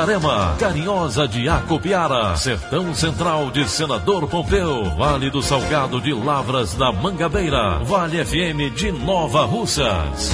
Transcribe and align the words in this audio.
Itarema, 0.00 0.56
Carinhosa 0.58 1.28
de 1.28 1.46
Acopiara, 1.46 2.34
Sertão 2.34 2.94
Central 2.94 3.50
de 3.50 3.68
Senador 3.68 4.26
Pompeu, 4.26 4.84
Vale 4.96 5.30
do 5.30 5.42
Salgado 5.42 6.00
de 6.00 6.10
Lavras 6.14 6.72
da 6.72 6.90
Mangabeira, 6.90 7.80
Vale 7.84 8.24
FM 8.24 8.74
de 8.74 8.90
Nova 8.92 9.44
Russas. 9.44 10.30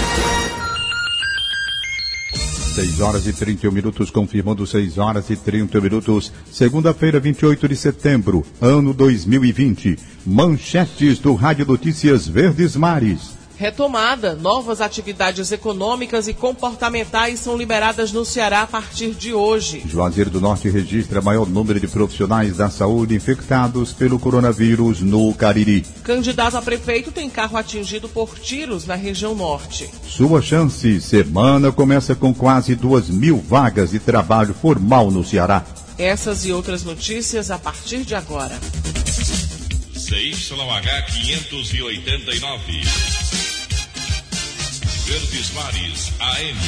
6 2.76 3.00
horas 3.00 3.26
e 3.26 3.32
31 3.32 3.72
minutos, 3.72 4.08
confirmando 4.08 4.64
6 4.64 4.98
horas 4.98 5.30
e 5.30 5.36
30 5.36 5.80
minutos, 5.80 6.32
segunda-feira, 6.52 7.18
28 7.18 7.66
de 7.66 7.74
setembro, 7.74 8.46
ano 8.60 8.94
2020. 8.94 9.98
Manchetes 10.24 11.18
do 11.18 11.34
Rádio 11.34 11.66
Notícias 11.66 12.28
Verdes 12.28 12.76
Mares. 12.76 13.36
Retomada, 13.58 14.34
novas 14.34 14.82
atividades 14.82 15.50
econômicas 15.50 16.28
e 16.28 16.34
comportamentais 16.34 17.40
são 17.40 17.56
liberadas 17.56 18.12
no 18.12 18.22
Ceará 18.22 18.62
a 18.62 18.66
partir 18.66 19.14
de 19.14 19.32
hoje. 19.32 19.82
Juazeiro 19.86 20.28
do 20.28 20.42
Norte 20.42 20.68
registra 20.68 21.22
maior 21.22 21.48
número 21.48 21.80
de 21.80 21.88
profissionais 21.88 22.58
da 22.58 22.68
saúde 22.68 23.14
infectados 23.14 23.94
pelo 23.94 24.18
coronavírus 24.18 25.00
no 25.00 25.32
Cariri. 25.32 25.86
Candidato 26.02 26.58
a 26.58 26.62
prefeito 26.62 27.10
tem 27.10 27.30
carro 27.30 27.56
atingido 27.56 28.10
por 28.10 28.38
tiros 28.38 28.84
na 28.84 28.94
região 28.94 29.34
norte. 29.34 29.88
Sua 30.06 30.42
chance, 30.42 31.00
semana 31.00 31.72
começa 31.72 32.14
com 32.14 32.34
quase 32.34 32.74
duas 32.74 33.08
mil 33.08 33.38
vagas 33.38 33.92
de 33.92 33.98
trabalho 33.98 34.52
formal 34.52 35.10
no 35.10 35.24
Ceará. 35.24 35.64
Essas 35.96 36.44
e 36.44 36.52
outras 36.52 36.84
notícias 36.84 37.50
a 37.50 37.58
partir 37.58 38.04
de 38.04 38.14
agora. 38.14 38.60
CYH 39.94 41.06
589. 41.10 43.25
Verdes 45.06 45.52
Mares 45.52 46.12
AM. 46.18 46.58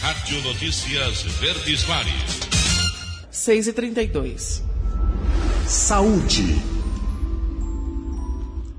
Rádio 0.00 0.42
Notícias 0.44 1.22
Verdes 1.38 1.84
Mares. 1.84 2.40
6 3.30 3.66
e 3.66 3.72
32 3.74 4.64
Saúde. 5.66 6.56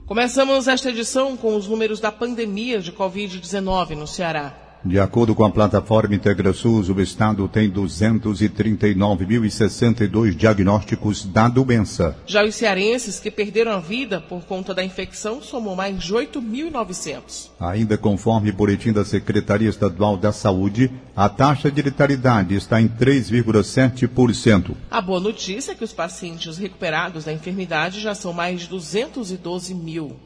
Começamos 0.08 0.68
esta 0.68 0.90
edição 0.90 1.38
com 1.38 1.56
os 1.56 1.68
números 1.68 2.00
da 2.00 2.12
pandemia 2.12 2.82
de 2.82 2.92
Covid-19 2.92 3.92
no 3.92 4.08
Ceará. 4.08 4.71
De 4.84 5.00
acordo 5.00 5.36
com 5.36 5.46
a 5.46 5.52
plataforma 5.52 6.16
IntegraSUS, 6.16 6.90
o 6.90 7.00
estado 7.00 7.48
tem 7.48 7.70
239.062 7.70 10.36
diagnósticos 10.36 11.24
da 11.24 11.48
doença. 11.48 12.18
Já 12.26 12.44
os 12.44 12.56
cearenses 12.56 13.20
que 13.20 13.30
perderam 13.30 13.74
a 13.74 13.80
vida 13.80 14.20
por 14.20 14.44
conta 14.44 14.74
da 14.74 14.84
infecção 14.84 15.40
somam 15.40 15.76
mais 15.76 16.02
de 16.02 16.12
8.900. 16.12 17.52
Ainda 17.60 17.96
conforme 17.96 18.52
boletim 18.52 18.92
da 18.92 19.06
Secretaria 19.06 19.70
Estadual 19.70 20.18
da 20.18 20.32
Saúde, 20.32 20.90
a 21.16 21.30
taxa 21.30 21.70
de 21.70 21.84
letalidade 21.84 22.56
está 22.56 22.82
em 22.82 22.88
3,7%. 22.88 24.76
A 24.90 25.00
boa 25.00 25.20
notícia 25.20 25.74
é 25.74 25.76
que 25.76 25.84
os 25.84 25.94
pacientes 25.94 26.58
recuperados 26.58 27.26
da 27.26 27.34
enfermidade 27.34 28.00
já 28.00 28.16
são 28.16 28.34
mais 28.34 28.62
de 28.62 28.70
212 28.70 29.76
mil. 29.76 30.18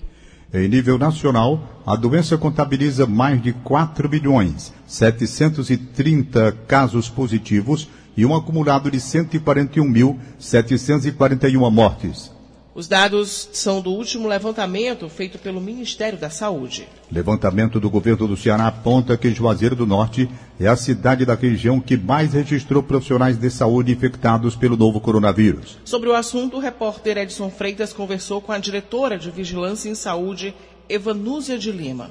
Em 0.56 0.68
nível 0.70 0.98
nacional, 0.98 1.82
a 1.86 1.98
doença 1.98 2.38
contabiliza 2.38 3.06
mais 3.06 3.44
de 3.44 3.52
4 3.52 4.10
milhões 4.10 4.72
730 4.88 6.54
casos 6.66 7.10
positivos 7.10 7.90
e 8.16 8.26
um 8.26 8.34
acumulado 8.34 8.90
de 8.90 8.98
141.741 8.98 11.70
mortes. 11.70 12.34
Os 12.76 12.88
dados 12.90 13.48
são 13.54 13.80
do 13.80 13.90
último 13.90 14.28
levantamento 14.28 15.08
feito 15.08 15.40
pelo 15.40 15.62
Ministério 15.62 16.20
da 16.20 16.30
Saúde. 16.30 16.86
Levantamento 17.10 17.80
do 17.80 17.90
governo 17.90 18.28
do 18.28 18.36
Ceará 18.36 18.68
aponta 18.68 19.16
que 19.16 19.34
Juazeiro 19.34 19.78
do 19.78 19.86
Norte 19.86 20.30
é 20.60 20.68
a 20.68 20.76
cidade 20.76 21.26
da 21.26 21.36
região 21.36 21.80
que 21.80 21.96
mais 21.96 22.34
registrou 22.34 22.84
profissionais 22.84 23.38
de 23.38 23.50
saúde 23.50 23.94
infectados 23.94 24.58
pelo 24.58 24.76
novo 24.76 25.00
coronavírus. 25.00 25.78
Sobre 25.86 26.10
o 26.10 26.14
assunto, 26.14 26.58
o 26.58 26.60
repórter 26.60 27.18
Edson 27.18 27.50
Freitas 27.50 27.94
conversou 27.94 28.42
com 28.42 28.52
a 28.52 28.58
diretora 28.58 29.18
de 29.18 29.32
Vigilância 29.32 29.88
em 29.88 29.96
Saúde, 29.96 30.54
Evanúzia 30.90 31.58
de 31.58 31.72
Lima. 31.72 32.10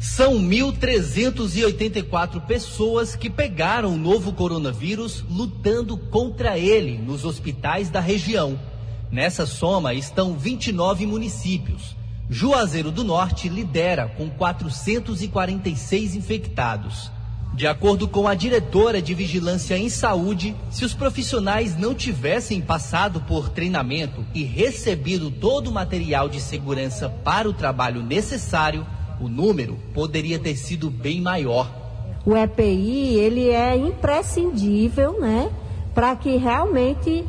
São 0.00 0.34
1.384 0.40 2.44
pessoas 2.44 3.14
que 3.14 3.30
pegaram 3.30 3.94
o 3.94 3.96
novo 3.96 4.32
coronavírus 4.32 5.24
lutando 5.30 5.96
contra 5.96 6.58
ele 6.58 6.98
nos 6.98 7.24
hospitais 7.24 7.90
da 7.90 8.00
região. 8.00 8.58
Nessa 9.10 9.46
soma 9.46 9.94
estão 9.94 10.34
29 10.34 11.06
municípios. 11.06 11.96
Juazeiro 12.28 12.90
do 12.90 13.04
Norte 13.04 13.48
lidera 13.48 14.08
com 14.08 14.30
446 14.30 16.16
infectados. 16.16 17.10
De 17.54 17.68
acordo 17.68 18.08
com 18.08 18.26
a 18.26 18.34
diretora 18.34 19.00
de 19.00 19.14
Vigilância 19.14 19.78
em 19.78 19.88
Saúde, 19.88 20.56
se 20.70 20.84
os 20.84 20.92
profissionais 20.92 21.76
não 21.76 21.94
tivessem 21.94 22.60
passado 22.60 23.20
por 23.20 23.48
treinamento 23.48 24.26
e 24.34 24.42
recebido 24.42 25.30
todo 25.30 25.68
o 25.68 25.72
material 25.72 26.28
de 26.28 26.40
segurança 26.40 27.08
para 27.08 27.48
o 27.48 27.52
trabalho 27.52 28.02
necessário, 28.02 28.84
o 29.20 29.28
número 29.28 29.78
poderia 29.94 30.38
ter 30.38 30.56
sido 30.56 30.90
bem 30.90 31.20
maior. 31.20 31.70
O 32.26 32.36
EPI, 32.36 33.18
ele 33.18 33.50
é 33.50 33.76
imprescindível, 33.76 35.20
né, 35.20 35.48
para 35.94 36.16
que 36.16 36.36
realmente 36.36 37.24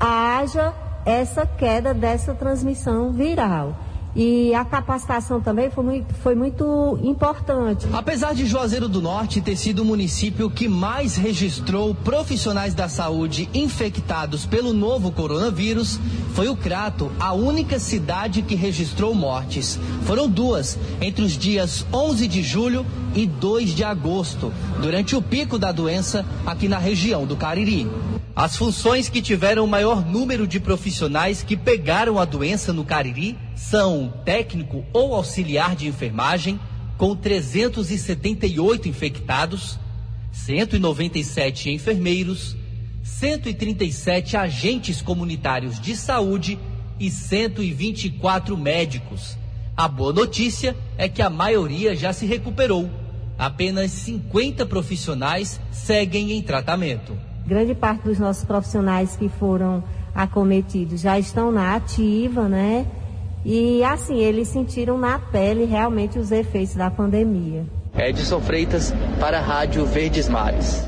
haja 0.00 0.74
essa 1.08 1.46
queda 1.46 1.94
dessa 1.94 2.34
transmissão 2.34 3.10
viral. 3.12 3.74
E 4.14 4.52
a 4.54 4.64
capacitação 4.64 5.40
também 5.40 5.70
foi 5.70 5.84
muito, 5.84 6.14
foi 6.14 6.34
muito, 6.34 6.98
importante. 7.02 7.86
Apesar 7.92 8.34
de 8.34 8.46
Juazeiro 8.46 8.88
do 8.88 9.00
Norte 9.00 9.40
ter 9.40 9.56
sido 9.56 9.80
o 9.80 9.84
município 9.84 10.50
que 10.50 10.66
mais 10.66 11.16
registrou 11.16 11.94
profissionais 11.94 12.74
da 12.74 12.88
saúde 12.88 13.48
infectados 13.54 14.44
pelo 14.44 14.72
novo 14.72 15.12
coronavírus, 15.12 16.00
foi 16.34 16.48
o 16.48 16.56
Crato 16.56 17.12
a 17.20 17.32
única 17.32 17.78
cidade 17.78 18.42
que 18.42 18.54
registrou 18.54 19.14
mortes. 19.14 19.78
Foram 20.02 20.28
duas, 20.28 20.78
entre 21.00 21.24
os 21.24 21.32
dias 21.32 21.86
11 21.92 22.26
de 22.26 22.42
julho 22.42 22.84
e 23.14 23.26
2 23.26 23.70
de 23.70 23.84
agosto, 23.84 24.52
durante 24.82 25.14
o 25.14 25.22
pico 25.22 25.58
da 25.58 25.70
doença 25.70 26.24
aqui 26.44 26.66
na 26.66 26.78
região 26.78 27.24
do 27.24 27.36
Cariri. 27.36 27.86
As 28.38 28.56
funções 28.56 29.08
que 29.08 29.20
tiveram 29.20 29.64
o 29.64 29.66
maior 29.66 30.06
número 30.06 30.46
de 30.46 30.60
profissionais 30.60 31.42
que 31.42 31.56
pegaram 31.56 32.20
a 32.20 32.24
doença 32.24 32.72
no 32.72 32.84
Cariri 32.84 33.36
são 33.56 34.14
técnico 34.24 34.84
ou 34.92 35.12
auxiliar 35.12 35.74
de 35.74 35.88
enfermagem, 35.88 36.60
com 36.96 37.16
378 37.16 38.88
infectados, 38.88 39.76
197 40.30 41.70
enfermeiros, 41.70 42.56
137 43.02 44.36
agentes 44.36 45.02
comunitários 45.02 45.80
de 45.80 45.96
saúde 45.96 46.60
e 47.00 47.10
124 47.10 48.56
médicos. 48.56 49.36
A 49.76 49.88
boa 49.88 50.12
notícia 50.12 50.76
é 50.96 51.08
que 51.08 51.22
a 51.22 51.28
maioria 51.28 51.96
já 51.96 52.12
se 52.12 52.24
recuperou. 52.24 52.88
Apenas 53.36 53.90
50 53.90 54.64
profissionais 54.64 55.60
seguem 55.72 56.30
em 56.30 56.40
tratamento 56.40 57.26
grande 57.48 57.74
parte 57.74 58.02
dos 58.02 58.18
nossos 58.18 58.44
profissionais 58.44 59.16
que 59.16 59.28
foram 59.28 59.82
acometidos 60.14 61.00
já 61.00 61.18
estão 61.18 61.50
na 61.50 61.74
ativa, 61.74 62.48
né? 62.48 62.86
E 63.44 63.82
assim, 63.82 64.18
eles 64.18 64.48
sentiram 64.48 64.98
na 64.98 65.18
pele 65.18 65.64
realmente 65.64 66.18
os 66.18 66.30
efeitos 66.30 66.74
da 66.74 66.90
pandemia. 66.90 67.64
Edson 67.96 68.40
Freitas 68.40 68.92
para 69.18 69.38
a 69.38 69.40
Rádio 69.40 69.86
Verdes 69.86 70.28
Mares. 70.28 70.86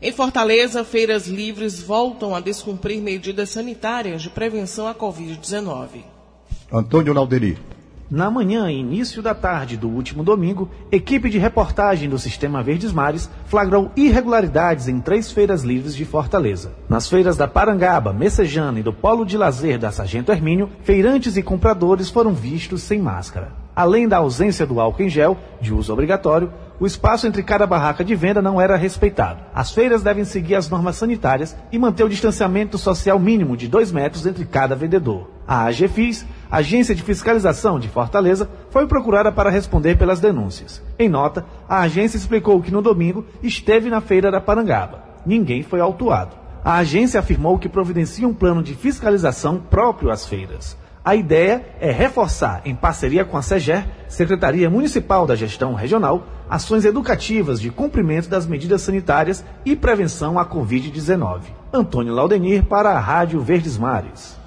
Em 0.00 0.12
Fortaleza, 0.12 0.84
feiras 0.84 1.26
livres 1.26 1.82
voltam 1.82 2.34
a 2.34 2.40
descumprir 2.40 3.02
medidas 3.02 3.50
sanitárias 3.50 4.22
de 4.22 4.30
prevenção 4.30 4.86
à 4.86 4.94
Covid-19. 4.94 6.04
Antônio 6.72 7.12
Lauderi. 7.12 7.58
Na 8.10 8.30
manhã 8.30 8.70
e 8.70 8.80
início 8.80 9.20
da 9.20 9.34
tarde 9.34 9.76
do 9.76 9.86
último 9.86 10.24
domingo, 10.24 10.70
equipe 10.90 11.28
de 11.28 11.36
reportagem 11.36 12.08
do 12.08 12.18
Sistema 12.18 12.62
Verdes 12.62 12.90
Mares 12.90 13.28
flagrou 13.44 13.92
irregularidades 13.94 14.88
em 14.88 14.98
três 14.98 15.30
feiras 15.30 15.62
livres 15.62 15.94
de 15.94 16.06
Fortaleza. 16.06 16.72
Nas 16.88 17.06
feiras 17.06 17.36
da 17.36 17.46
Parangaba, 17.46 18.14
Messejana 18.14 18.80
e 18.80 18.82
do 18.82 18.94
Polo 18.94 19.26
de 19.26 19.36
Lazer 19.36 19.78
da 19.78 19.92
Sargento 19.92 20.32
Hermínio, 20.32 20.70
feirantes 20.82 21.36
e 21.36 21.42
compradores 21.42 22.08
foram 22.08 22.32
vistos 22.32 22.80
sem 22.80 22.98
máscara. 22.98 23.52
Além 23.76 24.08
da 24.08 24.16
ausência 24.16 24.66
do 24.66 24.80
álcool 24.80 25.02
em 25.02 25.10
gel, 25.10 25.36
de 25.60 25.74
uso 25.74 25.92
obrigatório, 25.92 26.50
o 26.80 26.86
espaço 26.86 27.26
entre 27.26 27.42
cada 27.42 27.66
barraca 27.66 28.02
de 28.02 28.14
venda 28.14 28.40
não 28.40 28.58
era 28.58 28.74
respeitado. 28.74 29.42
As 29.54 29.70
feiras 29.70 30.02
devem 30.02 30.24
seguir 30.24 30.54
as 30.54 30.70
normas 30.70 30.96
sanitárias 30.96 31.54
e 31.70 31.78
manter 31.78 32.04
o 32.04 32.08
distanciamento 32.08 32.78
social 32.78 33.18
mínimo 33.18 33.54
de 33.54 33.68
dois 33.68 33.92
metros 33.92 34.24
entre 34.24 34.46
cada 34.46 34.74
vendedor. 34.74 35.28
A 35.46 35.64
AGFIS, 35.64 36.26
Agência 36.50 36.94
de 36.94 37.02
Fiscalização 37.02 37.78
de 37.78 37.88
Fortaleza, 37.88 38.48
foi 38.70 38.86
procurada 38.86 39.30
para 39.30 39.50
responder 39.50 39.96
pelas 39.96 40.20
denúncias. 40.20 40.82
Em 40.98 41.08
nota, 41.08 41.44
a 41.68 41.80
agência 41.80 42.16
explicou 42.16 42.62
que 42.62 42.72
no 42.72 42.80
domingo 42.80 43.24
esteve 43.42 43.90
na 43.90 44.00
feira 44.00 44.30
da 44.30 44.40
Parangaba. 44.40 45.02
Ninguém 45.26 45.62
foi 45.62 45.80
autuado. 45.80 46.36
A 46.64 46.76
agência 46.76 47.20
afirmou 47.20 47.58
que 47.58 47.68
providencia 47.68 48.26
um 48.26 48.34
plano 48.34 48.62
de 48.62 48.74
fiscalização 48.74 49.58
próprio 49.58 50.10
às 50.10 50.26
feiras. 50.26 50.76
A 51.04 51.14
ideia 51.14 51.64
é 51.80 51.90
reforçar, 51.90 52.62
em 52.64 52.74
parceria 52.74 53.24
com 53.24 53.36
a 53.36 53.42
SEGER, 53.42 53.86
Secretaria 54.08 54.68
Municipal 54.68 55.26
da 55.26 55.34
Gestão 55.34 55.74
Regional, 55.74 56.26
ações 56.48 56.84
educativas 56.84 57.60
de 57.60 57.70
cumprimento 57.70 58.28
das 58.28 58.46
medidas 58.46 58.82
sanitárias 58.82 59.44
e 59.64 59.76
prevenção 59.76 60.38
à 60.38 60.44
Covid-19. 60.44 61.40
Antônio 61.72 62.14
Laudenir 62.14 62.64
para 62.64 62.90
a 62.90 63.00
Rádio 63.00 63.40
Verdes 63.40 63.78
Mares. 63.78 64.37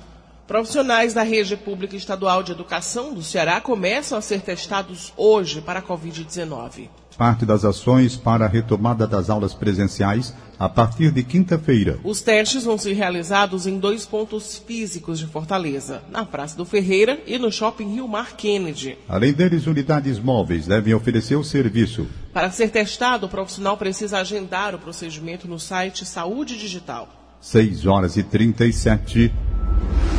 Profissionais 0.51 1.13
da 1.13 1.23
rede 1.23 1.55
pública 1.55 1.95
estadual 1.95 2.43
de 2.43 2.51
educação 2.51 3.13
do 3.13 3.23
Ceará 3.23 3.61
começam 3.61 4.17
a 4.17 4.21
ser 4.21 4.41
testados 4.41 5.13
hoje 5.15 5.61
para 5.61 5.79
a 5.79 5.81
Covid-19. 5.81 6.89
Parte 7.17 7.45
das 7.45 7.63
ações 7.63 8.17
para 8.17 8.43
a 8.43 8.49
retomada 8.49 9.07
das 9.07 9.29
aulas 9.29 9.53
presenciais 9.53 10.35
a 10.59 10.67
partir 10.67 11.09
de 11.09 11.23
quinta-feira. 11.23 12.01
Os 12.03 12.19
testes 12.19 12.65
vão 12.65 12.77
ser 12.77 12.91
realizados 12.91 13.65
em 13.65 13.79
dois 13.79 14.05
pontos 14.05 14.57
físicos 14.57 15.19
de 15.19 15.25
Fortaleza, 15.25 16.03
na 16.11 16.25
Praça 16.25 16.57
do 16.57 16.65
Ferreira 16.65 17.21
e 17.25 17.39
no 17.39 17.49
Shopping 17.49 17.93
Rio 17.93 18.09
Mar 18.09 18.35
Kennedy. 18.35 18.97
Além 19.07 19.31
deles, 19.31 19.67
unidades 19.67 20.19
móveis 20.19 20.67
devem 20.67 20.93
oferecer 20.93 21.37
o 21.37 21.45
serviço. 21.45 22.07
Para 22.33 22.51
ser 22.51 22.69
testado, 22.71 23.25
o 23.25 23.29
profissional 23.29 23.77
precisa 23.77 24.17
agendar 24.19 24.75
o 24.75 24.79
procedimento 24.79 25.47
no 25.47 25.57
site 25.57 26.05
Saúde 26.05 26.57
Digital. 26.57 27.07
6 27.39 27.87
horas 27.87 28.17
e 28.17 28.23
37 28.23 29.31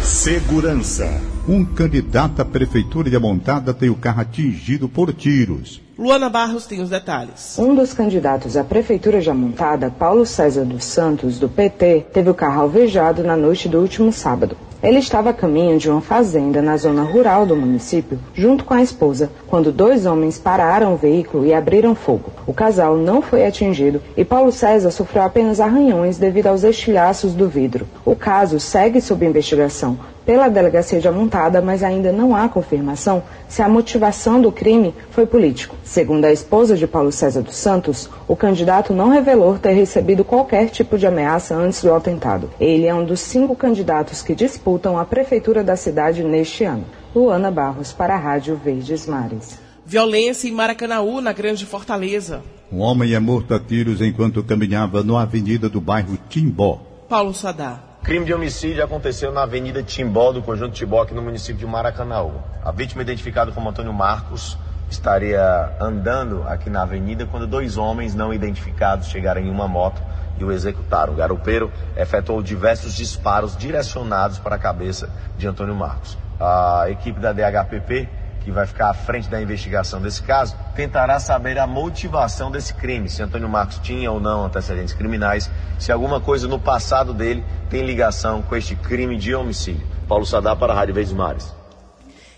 Segurança. 0.02 1.20
Um 1.48 1.64
candidato 1.64 2.42
à 2.42 2.44
prefeitura 2.44 3.08
de 3.08 3.14
Amontada 3.14 3.72
tem 3.72 3.88
o 3.88 3.94
carro 3.94 4.20
atingido 4.20 4.88
por 4.88 5.12
tiros. 5.14 5.80
Luana 5.96 6.28
Barros 6.28 6.66
tem 6.66 6.82
os 6.82 6.90
detalhes. 6.90 7.56
Um 7.56 7.72
dos 7.72 7.94
candidatos 7.94 8.56
à 8.56 8.64
prefeitura 8.64 9.20
de 9.20 9.30
Amontada, 9.30 9.90
Paulo 9.90 10.26
César 10.26 10.64
dos 10.64 10.84
Santos, 10.84 11.38
do 11.38 11.48
PT, 11.48 12.06
teve 12.12 12.28
o 12.28 12.34
carro 12.34 12.62
alvejado 12.62 13.22
na 13.22 13.36
noite 13.36 13.68
do 13.68 13.78
último 13.78 14.12
sábado. 14.12 14.56
Ele 14.82 14.98
estava 14.98 15.30
a 15.30 15.32
caminho 15.32 15.78
de 15.78 15.88
uma 15.88 16.00
fazenda 16.00 16.60
na 16.60 16.76
zona 16.76 17.04
rural 17.04 17.46
do 17.46 17.54
município, 17.54 18.18
junto 18.34 18.64
com 18.64 18.74
a 18.74 18.82
esposa, 18.82 19.30
quando 19.46 19.70
dois 19.70 20.06
homens 20.06 20.40
pararam 20.40 20.94
o 20.94 20.96
veículo 20.96 21.46
e 21.46 21.54
abriram 21.54 21.94
fogo. 21.94 22.32
O 22.48 22.52
casal 22.52 22.96
não 22.96 23.22
foi 23.22 23.46
atingido 23.46 24.02
e 24.16 24.24
Paulo 24.24 24.50
César 24.50 24.90
sofreu 24.90 25.22
apenas 25.22 25.60
arranhões 25.60 26.18
devido 26.18 26.48
aos 26.48 26.64
estilhaços 26.64 27.32
do 27.32 27.48
vidro. 27.48 27.86
O 28.04 28.16
caso 28.16 28.58
segue 28.58 29.00
sob 29.00 29.24
investigação 29.24 29.96
pela 30.24 30.48
delegacia 30.48 31.00
de 31.00 31.08
Amontada, 31.08 31.60
mas 31.60 31.82
ainda 31.82 32.12
não 32.12 32.34
há 32.34 32.48
confirmação 32.48 33.22
se 33.48 33.62
a 33.62 33.68
motivação 33.68 34.40
do 34.40 34.52
crime 34.52 34.94
foi 35.10 35.26
político. 35.26 35.76
Segundo 35.84 36.24
a 36.24 36.32
esposa 36.32 36.76
de 36.76 36.86
Paulo 36.86 37.12
César 37.12 37.42
dos 37.42 37.56
Santos, 37.56 38.08
o 38.26 38.36
candidato 38.36 38.92
não 38.92 39.08
revelou 39.08 39.58
ter 39.58 39.72
recebido 39.72 40.24
qualquer 40.24 40.68
tipo 40.70 40.96
de 40.96 41.06
ameaça 41.06 41.54
antes 41.54 41.82
do 41.82 41.92
atentado. 41.92 42.50
Ele 42.60 42.86
é 42.86 42.94
um 42.94 43.04
dos 43.04 43.20
cinco 43.20 43.54
candidatos 43.54 44.22
que 44.22 44.34
disputam 44.34 44.98
a 44.98 45.04
prefeitura 45.04 45.62
da 45.62 45.76
cidade 45.76 46.22
neste 46.22 46.64
ano. 46.64 46.84
Luana 47.14 47.50
Barros 47.50 47.92
para 47.92 48.14
a 48.14 48.18
Rádio 48.18 48.56
Verdes 48.56 49.06
Mares. 49.06 49.58
Violência 49.84 50.48
em 50.48 50.52
Maracanaú, 50.52 51.20
na 51.20 51.32
Grande 51.32 51.66
Fortaleza. 51.66 52.42
Um 52.72 52.80
homem 52.80 53.12
é 53.12 53.20
morto 53.20 53.52
a 53.52 53.60
tiros 53.60 54.00
enquanto 54.00 54.42
caminhava 54.42 55.02
na 55.02 55.20
avenida 55.20 55.68
do 55.68 55.80
bairro 55.80 56.16
Timbó. 56.30 56.80
Paulo 57.06 57.34
Sadá. 57.34 57.91
Crime 58.02 58.26
de 58.26 58.34
homicídio 58.34 58.82
aconteceu 58.82 59.30
na 59.30 59.44
Avenida 59.44 59.80
Timbó, 59.80 60.32
do 60.32 60.42
Conjunto 60.42 60.74
Timbó, 60.74 61.02
aqui 61.02 61.14
no 61.14 61.22
município 61.22 61.60
de 61.60 61.66
Maracanaú. 61.66 62.32
A 62.64 62.72
vítima, 62.72 63.00
identificada 63.00 63.52
como 63.52 63.68
Antônio 63.68 63.92
Marcos, 63.92 64.58
estaria 64.90 65.76
andando 65.80 66.42
aqui 66.48 66.68
na 66.68 66.82
avenida 66.82 67.26
quando 67.26 67.46
dois 67.46 67.76
homens 67.76 68.12
não 68.12 68.34
identificados 68.34 69.06
chegaram 69.06 69.40
em 69.40 69.48
uma 69.48 69.68
moto 69.68 70.02
e 70.36 70.42
o 70.42 70.50
executaram. 70.50 71.12
O 71.12 71.16
garupeiro 71.16 71.70
efetuou 71.96 72.42
diversos 72.42 72.92
disparos 72.92 73.56
direcionados 73.56 74.36
para 74.36 74.56
a 74.56 74.58
cabeça 74.58 75.08
de 75.38 75.46
Antônio 75.46 75.76
Marcos. 75.76 76.18
A 76.40 76.86
equipe 76.90 77.20
da 77.20 77.32
DHPP 77.32 78.08
que 78.42 78.50
vai 78.50 78.66
ficar 78.66 78.90
à 78.90 78.94
frente 78.94 79.28
da 79.28 79.40
investigação 79.40 80.00
desse 80.00 80.22
caso, 80.22 80.56
tentará 80.74 81.18
saber 81.20 81.58
a 81.58 81.66
motivação 81.66 82.50
desse 82.50 82.74
crime, 82.74 83.08
se 83.08 83.22
Antônio 83.22 83.48
Marcos 83.48 83.78
tinha 83.78 84.10
ou 84.10 84.20
não 84.20 84.44
antecedentes 84.44 84.94
criminais, 84.94 85.50
se 85.78 85.92
alguma 85.92 86.20
coisa 86.20 86.48
no 86.48 86.58
passado 86.58 87.14
dele 87.14 87.44
tem 87.70 87.84
ligação 87.84 88.42
com 88.42 88.56
este 88.56 88.74
crime 88.76 89.16
de 89.16 89.34
homicídio. 89.34 89.86
Paulo 90.08 90.26
Sadá 90.26 90.54
para 90.54 90.72
a 90.72 90.76
Rádio 90.76 90.94
Verdes 90.94 91.12
Mares. 91.12 91.61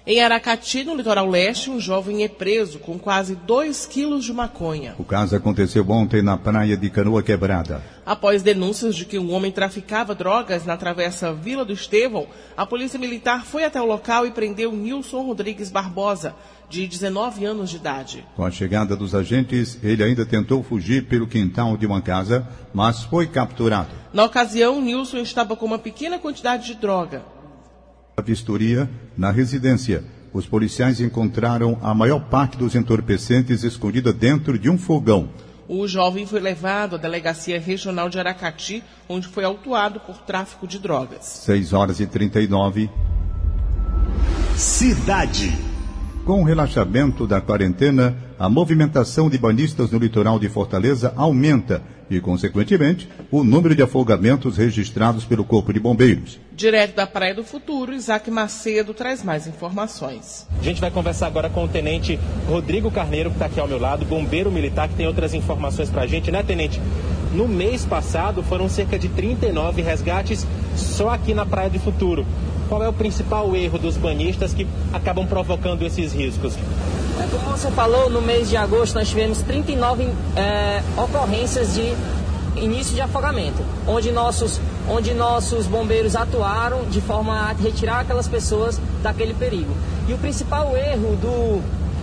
Em 0.06 0.20
Aracati, 0.20 0.84
no 0.84 0.94
litoral 0.94 1.26
leste, 1.26 1.70
um 1.70 1.80
jovem 1.80 2.24
é 2.24 2.28
preso 2.28 2.78
com 2.78 2.98
quase 2.98 3.34
2 3.34 3.86
quilos 3.86 4.22
de 4.22 4.34
maconha. 4.34 4.94
O 4.98 5.04
caso 5.04 5.34
aconteceu 5.34 5.82
ontem 5.88 6.20
na 6.20 6.36
praia 6.36 6.76
de 6.76 6.90
Canoa 6.90 7.22
Quebrada. 7.22 7.82
Após 8.04 8.42
denúncias 8.42 8.94
de 8.94 9.06
que 9.06 9.18
um 9.18 9.32
homem 9.32 9.50
traficava 9.50 10.14
drogas 10.14 10.66
na 10.66 10.76
travessa 10.76 11.32
Vila 11.32 11.64
do 11.64 11.72
Estevão, 11.72 12.26
a 12.54 12.66
polícia 12.66 12.98
militar 12.98 13.46
foi 13.46 13.64
até 13.64 13.80
o 13.80 13.86
local 13.86 14.26
e 14.26 14.30
prendeu 14.30 14.72
Nilson 14.72 15.22
Rodrigues 15.22 15.70
Barbosa, 15.70 16.34
de 16.68 16.86
19 16.86 17.46
anos 17.46 17.70
de 17.70 17.76
idade. 17.76 18.26
Com 18.36 18.44
a 18.44 18.50
chegada 18.50 18.94
dos 18.94 19.14
agentes, 19.14 19.78
ele 19.82 20.04
ainda 20.04 20.26
tentou 20.26 20.62
fugir 20.62 21.06
pelo 21.06 21.26
quintal 21.26 21.78
de 21.78 21.86
uma 21.86 22.02
casa, 22.02 22.46
mas 22.74 23.04
foi 23.04 23.26
capturado. 23.26 23.88
Na 24.12 24.24
ocasião, 24.24 24.82
Nilson 24.82 25.20
estava 25.20 25.56
com 25.56 25.64
uma 25.64 25.78
pequena 25.78 26.18
quantidade 26.18 26.66
de 26.66 26.74
droga. 26.74 27.22
A 28.16 28.22
vistoria 28.22 28.88
na 29.16 29.32
residência. 29.32 30.04
Os 30.32 30.46
policiais 30.46 31.00
encontraram 31.00 31.78
a 31.82 31.92
maior 31.92 32.20
parte 32.20 32.56
dos 32.56 32.76
entorpecentes 32.76 33.64
escondida 33.64 34.12
dentro 34.12 34.56
de 34.56 34.70
um 34.70 34.78
fogão. 34.78 35.30
O 35.68 35.88
jovem 35.88 36.24
foi 36.24 36.38
levado 36.38 36.94
à 36.94 36.98
delegacia 36.98 37.58
regional 37.58 38.08
de 38.08 38.18
Aracati, 38.18 38.84
onde 39.08 39.26
foi 39.26 39.42
autuado 39.44 39.98
por 39.98 40.18
tráfico 40.18 40.66
de 40.66 40.78
drogas. 40.78 41.24
6 41.24 41.72
horas 41.72 41.98
e 41.98 42.06
39. 42.06 42.88
Cidade. 44.54 45.52
Com 46.24 46.40
o 46.40 46.44
relaxamento 46.44 47.26
da 47.26 47.40
quarentena, 47.40 48.16
a 48.38 48.48
movimentação 48.48 49.28
de 49.28 49.38
banhistas 49.38 49.90
no 49.90 49.98
litoral 49.98 50.38
de 50.38 50.48
Fortaleza 50.48 51.12
aumenta 51.16 51.82
e, 52.10 52.20
consequentemente, 52.20 53.08
o 53.30 53.42
número 53.42 53.74
de 53.74 53.82
afogamentos 53.82 54.56
registrados 54.56 55.24
pelo 55.24 55.44
Corpo 55.44 55.72
de 55.72 55.80
Bombeiros. 55.80 56.38
Direto 56.52 56.94
da 56.94 57.06
Praia 57.06 57.34
do 57.34 57.44
Futuro, 57.44 57.92
Isaac 57.92 58.30
Macedo 58.30 58.94
traz 58.94 59.22
mais 59.22 59.46
informações. 59.46 60.46
A 60.58 60.62
gente 60.62 60.80
vai 60.80 60.90
conversar 60.90 61.26
agora 61.26 61.50
com 61.50 61.64
o 61.64 61.68
Tenente 61.68 62.18
Rodrigo 62.48 62.90
Carneiro, 62.90 63.30
que 63.30 63.36
está 63.36 63.46
aqui 63.46 63.60
ao 63.60 63.68
meu 63.68 63.78
lado, 63.78 64.04
bombeiro 64.04 64.52
militar, 64.52 64.88
que 64.88 64.94
tem 64.94 65.06
outras 65.06 65.34
informações 65.34 65.90
para 65.90 66.02
a 66.02 66.06
gente, 66.06 66.30
né, 66.30 66.42
Tenente? 66.42 66.80
No 67.32 67.48
mês 67.48 67.84
passado 67.84 68.42
foram 68.44 68.68
cerca 68.68 68.96
de 68.96 69.08
39 69.08 69.82
resgates 69.82 70.46
só 70.76 71.10
aqui 71.10 71.34
na 71.34 71.44
Praia 71.44 71.68
do 71.68 71.80
Futuro. 71.80 72.24
Qual 72.68 72.82
é 72.82 72.88
o 72.88 72.92
principal 72.92 73.54
erro 73.56 73.78
dos 73.78 73.96
banhistas 73.96 74.54
que 74.54 74.66
acabam 74.92 75.26
provocando 75.26 75.84
esses 75.84 76.12
riscos? 76.12 76.56
Como 77.14 77.56
você 77.56 77.70
falou, 77.70 78.10
no 78.10 78.20
mês 78.20 78.48
de 78.48 78.56
agosto 78.56 78.94
nós 78.94 79.08
tivemos 79.08 79.38
39 79.42 80.12
é, 80.36 80.82
ocorrências 80.96 81.74
de 81.74 81.94
início 82.56 82.94
de 82.94 83.00
afogamento, 83.00 83.62
onde 83.86 84.10
nossos, 84.10 84.60
onde 84.88 85.14
nossos 85.14 85.66
bombeiros 85.66 86.16
atuaram 86.16 86.84
de 86.84 87.00
forma 87.00 87.32
a 87.32 87.52
retirar 87.52 88.00
aquelas 88.00 88.26
pessoas 88.26 88.80
daquele 89.02 89.32
perigo. 89.34 89.72
E 90.08 90.12
o 90.12 90.18
principal 90.18 90.76
erro 90.76 91.16
do, 91.16 91.62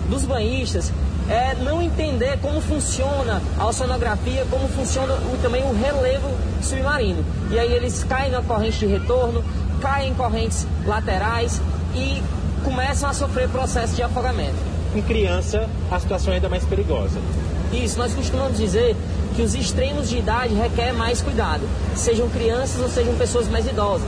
dos 0.10 0.26
banhistas 0.26 0.92
é 1.30 1.56
não 1.56 1.82
entender 1.82 2.40
como 2.42 2.62
funciona 2.62 3.42
a 3.58 3.68
oceanografia, 3.68 4.46
como 4.50 4.68
funciona 4.70 5.14
o, 5.14 5.38
também 5.42 5.64
o 5.64 5.74
relevo 5.74 6.30
submarino. 6.62 7.24
E 7.52 7.60
aí 7.60 7.72
eles 7.72 8.04
caem 8.04 8.32
na 8.32 8.42
corrente 8.42 8.80
de 8.80 8.86
retorno, 8.86 9.44
caem 9.82 10.12
em 10.12 10.14
correntes 10.14 10.66
laterais 10.86 11.62
e 11.94 12.22
começam 12.64 13.10
a 13.10 13.14
sofrer 13.14 13.50
processo 13.50 13.96
de 13.96 14.04
afogamento. 14.04 14.81
Em 14.94 15.02
criança, 15.02 15.70
a 15.90 16.00
situação 16.00 16.34
é 16.34 16.36
ainda 16.36 16.50
mais 16.50 16.66
perigosa. 16.66 17.20
Isso, 17.72 17.98
nós 17.98 18.14
costumamos 18.14 18.58
dizer 18.58 18.96
que 19.36 19.42
os 19.42 19.56
extremos 19.56 20.10
de 20.10 20.18
idade 20.18 20.54
requerem 20.54 20.94
mais 20.94 21.22
cuidado, 21.22 21.62
sejam 21.96 22.28
crianças 22.30 22.82
ou 22.82 22.90
sejam 22.90 23.16
pessoas 23.16 23.48
mais 23.48 23.66
idosas. 23.66 24.08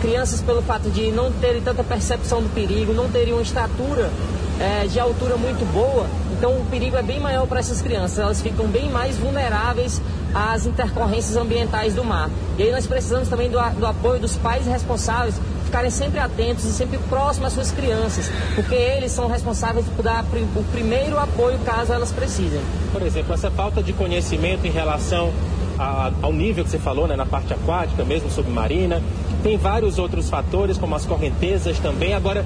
crianças 0.00 0.40
pelo 0.40 0.62
fato 0.62 0.88
de 0.88 1.10
não 1.10 1.30
terem 1.30 1.60
tanta 1.60 1.84
percepção 1.84 2.40
do 2.40 2.48
perigo, 2.54 2.92
não 2.94 3.10
terem 3.10 3.34
uma 3.34 3.42
estatura 3.42 4.10
é, 4.58 4.86
de 4.86 4.98
altura 4.98 5.36
muito 5.36 5.64
boa, 5.72 6.06
então 6.32 6.52
o 6.52 6.64
perigo 6.70 6.96
é 6.96 7.02
bem 7.02 7.20
maior 7.20 7.46
para 7.46 7.60
essas 7.60 7.82
crianças, 7.82 8.18
elas 8.18 8.40
ficam 8.40 8.66
bem 8.66 8.88
mais 8.88 9.16
vulneráveis 9.16 10.00
às 10.34 10.64
intercorrências 10.64 11.36
ambientais 11.36 11.94
do 11.94 12.04
mar. 12.04 12.30
E 12.56 12.62
aí 12.62 12.70
nós 12.70 12.86
precisamos 12.86 13.28
também 13.28 13.50
do, 13.50 13.58
do 13.78 13.86
apoio 13.86 14.20
dos 14.20 14.36
pais 14.36 14.66
responsáveis 14.66 15.34
ficarem 15.70 15.90
sempre 15.90 16.18
atentos 16.18 16.64
e 16.64 16.72
sempre 16.72 16.98
próximos 17.08 17.46
às 17.46 17.52
suas 17.52 17.70
crianças, 17.70 18.28
porque 18.56 18.74
eles 18.74 19.12
são 19.12 19.28
responsáveis 19.28 19.86
por 19.86 20.02
dar 20.02 20.24
o 20.56 20.64
primeiro 20.64 21.16
apoio 21.16 21.58
caso 21.60 21.92
elas 21.92 22.10
precisem. 22.10 22.60
Por 22.92 23.00
exemplo, 23.02 23.32
essa 23.32 23.52
falta 23.52 23.80
de 23.80 23.92
conhecimento 23.92 24.66
em 24.66 24.70
relação 24.70 25.32
a, 25.78 26.10
ao 26.20 26.32
nível 26.32 26.64
que 26.64 26.70
você 26.70 26.78
falou, 26.78 27.06
né, 27.06 27.14
na 27.14 27.24
parte 27.24 27.54
aquática, 27.54 28.04
mesmo 28.04 28.28
submarina, 28.28 29.00
tem 29.44 29.56
vários 29.56 29.96
outros 29.96 30.28
fatores, 30.28 30.76
como 30.76 30.96
as 30.96 31.06
correntezas 31.06 31.78
também. 31.78 32.14
Agora, 32.14 32.44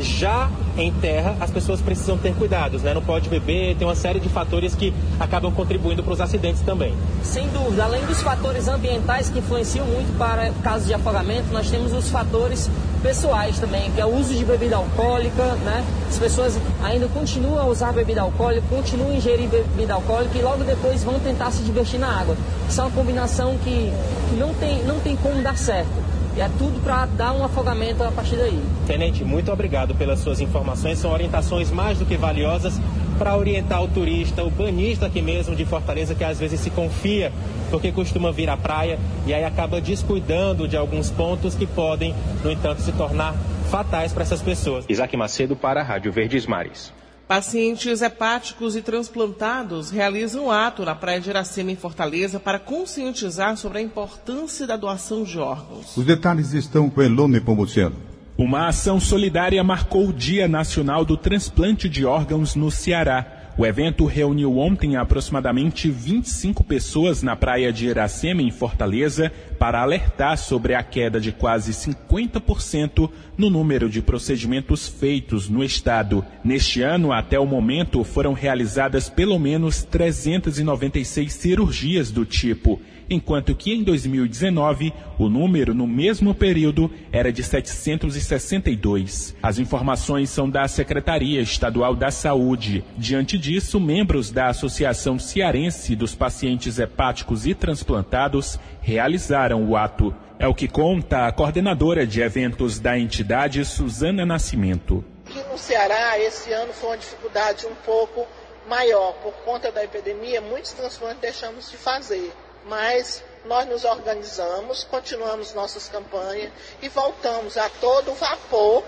já 0.00 0.50
em 0.76 0.92
terra, 0.92 1.36
as 1.40 1.50
pessoas 1.50 1.80
precisam 1.80 2.18
ter 2.18 2.34
cuidados, 2.34 2.82
né? 2.82 2.92
Não 2.94 3.02
pode 3.02 3.28
beber, 3.28 3.76
tem 3.76 3.86
uma 3.86 3.94
série 3.94 4.18
de 4.18 4.28
fatores 4.28 4.74
que 4.74 4.92
acabam 5.20 5.52
contribuindo 5.52 6.02
para 6.02 6.12
os 6.12 6.20
acidentes 6.20 6.62
também. 6.62 6.94
Sem 7.22 7.48
dúvida, 7.48 7.84
além 7.84 8.04
dos 8.06 8.20
fatores 8.22 8.66
ambientais 8.68 9.28
que 9.30 9.38
influenciam 9.38 9.86
muito 9.86 10.16
para 10.18 10.50
casos 10.62 10.86
de 10.86 10.94
afogamento, 10.94 11.52
nós 11.52 11.70
temos 11.70 11.92
os 11.92 12.08
fatores 12.08 12.68
pessoais 13.02 13.58
também, 13.58 13.90
que 13.92 14.00
é 14.00 14.06
o 14.06 14.16
uso 14.16 14.34
de 14.34 14.44
bebida 14.44 14.76
alcoólica, 14.76 15.44
né? 15.64 15.84
As 16.08 16.18
pessoas 16.18 16.58
ainda 16.82 17.06
continuam 17.08 17.58
a 17.60 17.66
usar 17.66 17.92
bebida 17.92 18.22
alcoólica, 18.22 18.66
continuam 18.68 19.10
a 19.10 19.14
ingerir 19.14 19.48
bebida 19.48 19.94
alcoólica 19.94 20.38
e 20.38 20.42
logo 20.42 20.64
depois 20.64 21.04
vão 21.04 21.20
tentar 21.20 21.50
se 21.50 21.62
divertir 21.62 22.00
na 22.00 22.08
água. 22.08 22.36
Isso 22.68 22.80
é 22.80 22.84
uma 22.84 22.90
combinação 22.92 23.56
que, 23.58 23.92
que 24.30 24.36
não, 24.36 24.54
tem, 24.54 24.82
não 24.84 24.98
tem 25.00 25.16
como 25.16 25.42
dar 25.42 25.56
certo. 25.56 26.13
E 26.36 26.40
é 26.40 26.48
tudo 26.58 26.82
para 26.82 27.06
dar 27.06 27.32
um 27.32 27.44
afogamento 27.44 28.02
a 28.02 28.10
partir 28.10 28.36
daí. 28.36 28.60
Tenente, 28.86 29.24
muito 29.24 29.52
obrigado 29.52 29.94
pelas 29.94 30.18
suas 30.18 30.40
informações. 30.40 30.98
São 30.98 31.12
orientações 31.12 31.70
mais 31.70 31.98
do 31.98 32.04
que 32.04 32.16
valiosas 32.16 32.80
para 33.18 33.36
orientar 33.36 33.82
o 33.82 33.88
turista, 33.88 34.42
o 34.42 34.50
banista 34.50 35.06
aqui 35.06 35.22
mesmo 35.22 35.54
de 35.54 35.64
Fortaleza, 35.64 36.14
que 36.14 36.24
às 36.24 36.38
vezes 36.38 36.58
se 36.58 36.70
confia 36.70 37.32
porque 37.70 37.92
costuma 37.92 38.32
vir 38.32 38.50
à 38.50 38.56
praia 38.56 38.98
e 39.26 39.32
aí 39.32 39.44
acaba 39.44 39.80
descuidando 39.80 40.66
de 40.66 40.76
alguns 40.76 41.10
pontos 41.10 41.54
que 41.54 41.66
podem, 41.66 42.14
no 42.42 42.50
entanto, 42.50 42.80
se 42.80 42.92
tornar 42.92 43.34
fatais 43.70 44.12
para 44.12 44.22
essas 44.22 44.42
pessoas. 44.42 44.84
Isaac 44.88 45.16
Macedo 45.16 45.54
para 45.54 45.80
a 45.80 45.84
Rádio 45.84 46.12
Verdes 46.12 46.46
Mares. 46.46 46.92
Pacientes 47.26 48.02
hepáticos 48.02 48.76
e 48.76 48.82
transplantados 48.82 49.90
realizam 49.90 50.46
um 50.46 50.50
ato 50.50 50.84
na 50.84 50.94
Praia 50.94 51.18
de 51.18 51.30
Iracema, 51.30 51.72
em 51.72 51.76
Fortaleza, 51.76 52.38
para 52.38 52.58
conscientizar 52.58 53.56
sobre 53.56 53.78
a 53.78 53.82
importância 53.82 54.66
da 54.66 54.76
doação 54.76 55.24
de 55.24 55.38
órgãos. 55.38 55.96
Os 55.96 56.04
detalhes 56.04 56.52
estão 56.52 56.90
com 56.90 57.00
Elone 57.00 57.40
Pomuceno. 57.40 57.96
Uma 58.36 58.68
ação 58.68 59.00
solidária 59.00 59.62
marcou 59.64 60.08
o 60.08 60.12
Dia 60.12 60.46
Nacional 60.46 61.02
do 61.04 61.16
Transplante 61.16 61.88
de 61.88 62.04
Órgãos 62.04 62.54
no 62.54 62.70
Ceará. 62.70 63.33
O 63.56 63.64
evento 63.64 64.04
reuniu 64.04 64.58
ontem 64.58 64.96
aproximadamente 64.96 65.88
25 65.88 66.64
pessoas 66.64 67.22
na 67.22 67.36
praia 67.36 67.72
de 67.72 67.86
Iracema, 67.86 68.42
em 68.42 68.50
Fortaleza, 68.50 69.30
para 69.60 69.80
alertar 69.80 70.36
sobre 70.36 70.74
a 70.74 70.82
queda 70.82 71.20
de 71.20 71.30
quase 71.30 71.70
50% 71.70 73.08
no 73.38 73.48
número 73.48 73.88
de 73.88 74.02
procedimentos 74.02 74.88
feitos 74.88 75.48
no 75.48 75.62
estado. 75.62 76.24
Neste 76.42 76.82
ano, 76.82 77.12
até 77.12 77.38
o 77.38 77.46
momento, 77.46 78.02
foram 78.02 78.32
realizadas 78.32 79.08
pelo 79.08 79.38
menos 79.38 79.84
396 79.84 81.32
cirurgias 81.32 82.10
do 82.10 82.24
tipo 82.24 82.80
enquanto 83.08 83.54
que 83.54 83.72
em 83.72 83.82
2019 83.82 84.92
o 85.18 85.28
número 85.28 85.74
no 85.74 85.86
mesmo 85.86 86.34
período 86.34 86.90
era 87.12 87.32
de 87.32 87.42
762. 87.42 89.36
As 89.42 89.58
informações 89.58 90.30
são 90.30 90.48
da 90.48 90.66
Secretaria 90.68 91.40
Estadual 91.40 91.94
da 91.94 92.10
Saúde. 92.10 92.84
Diante 92.96 93.38
disso, 93.38 93.78
membros 93.78 94.30
da 94.30 94.48
Associação 94.48 95.18
Cearense 95.18 95.94
dos 95.94 96.14
Pacientes 96.14 96.78
Hepáticos 96.78 97.46
e 97.46 97.54
Transplantados 97.54 98.58
realizaram 98.80 99.64
o 99.64 99.76
ato. 99.76 100.14
É 100.38 100.48
o 100.48 100.54
que 100.54 100.66
conta 100.66 101.26
a 101.26 101.32
coordenadora 101.32 102.06
de 102.06 102.20
eventos 102.20 102.78
da 102.78 102.98
entidade, 102.98 103.64
Suzana 103.64 104.26
Nascimento. 104.26 105.04
Aqui 105.26 105.42
no 105.50 105.56
Ceará, 105.56 106.18
esse 106.18 106.52
ano 106.52 106.72
foi 106.72 106.90
uma 106.90 106.98
dificuldade 106.98 107.66
um 107.66 107.74
pouco 107.86 108.26
maior. 108.68 109.12
Por 109.22 109.32
conta 109.44 109.70
da 109.70 109.82
epidemia, 109.84 110.40
muitos 110.40 110.72
transplantes 110.72 111.20
deixamos 111.20 111.70
de 111.70 111.76
fazer 111.76 112.32
mas 112.64 113.22
nós 113.44 113.66
nos 113.66 113.84
organizamos, 113.84 114.84
continuamos 114.84 115.52
nossas 115.52 115.88
campanhas 115.88 116.50
e 116.80 116.88
voltamos 116.88 117.56
a 117.56 117.68
todo 117.68 118.14
vapor 118.14 118.82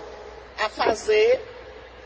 a 0.57 0.69
fazer 0.69 1.39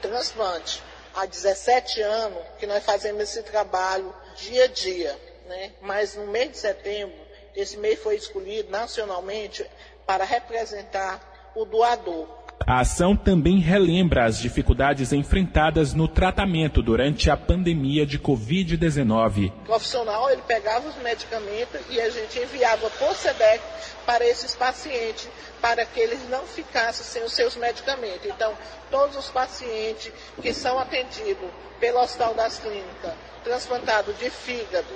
transplante. 0.02 0.84
Há 1.14 1.26
17 1.26 2.02
anos 2.02 2.44
que 2.60 2.68
nós 2.68 2.84
fazemos 2.84 3.22
esse 3.24 3.44
trabalho 3.44 4.14
dia 4.36 4.66
a 4.66 4.68
dia, 4.68 5.18
né? 5.48 5.72
mas 5.82 6.16
no 6.16 6.28
mês 6.28 6.52
de 6.52 6.58
setembro, 6.58 7.20
esse 7.56 7.78
mês 7.78 8.00
foi 8.00 8.16
escolhido 8.16 8.70
nacionalmente 8.70 9.66
para 10.06 10.24
representar 10.24 11.52
o 11.56 11.66
doador. 11.66 12.28
A 12.68 12.80
ação 12.80 13.16
também 13.16 13.60
relembra 13.60 14.26
as 14.26 14.38
dificuldades 14.38 15.12
enfrentadas 15.12 15.94
no 15.94 16.08
tratamento 16.08 16.82
durante 16.82 17.30
a 17.30 17.38
pandemia 17.38 18.06
de 18.06 18.20
Covid-19. 18.20 19.50
O 19.50 19.66
profissional 19.66 20.30
ele 20.30 20.42
pegava 20.48 20.88
os 20.88 20.96
medicamentos 20.98 21.82
e 21.90 22.00
a 22.00 22.10
gente 22.10 22.40
enviava 22.40 22.90
por 22.92 23.16
SEDEC 23.16 23.64
para 24.06 24.26
esses 24.26 24.56
pacientes, 24.56 25.28
para 25.62 25.86
que 25.86 26.00
eles 26.00 26.20
não 26.30 26.46
ficassem 26.46 27.06
sem 27.06 27.24
os 27.24 27.34
seus 27.34 27.56
medicamentos. 27.56 28.26
Então, 28.26 28.54
todos 28.90 29.16
os 29.16 29.30
pacientes 29.30 30.12
que 30.42 30.54
são 30.54 30.78
atendidos 30.80 31.50
pelo 31.80 32.00
Hospital 32.00 32.34
das 32.36 32.60
Clínicas, 32.60 33.14
transplantados 33.44 34.18
de 34.20 34.30
fígado 34.30 34.94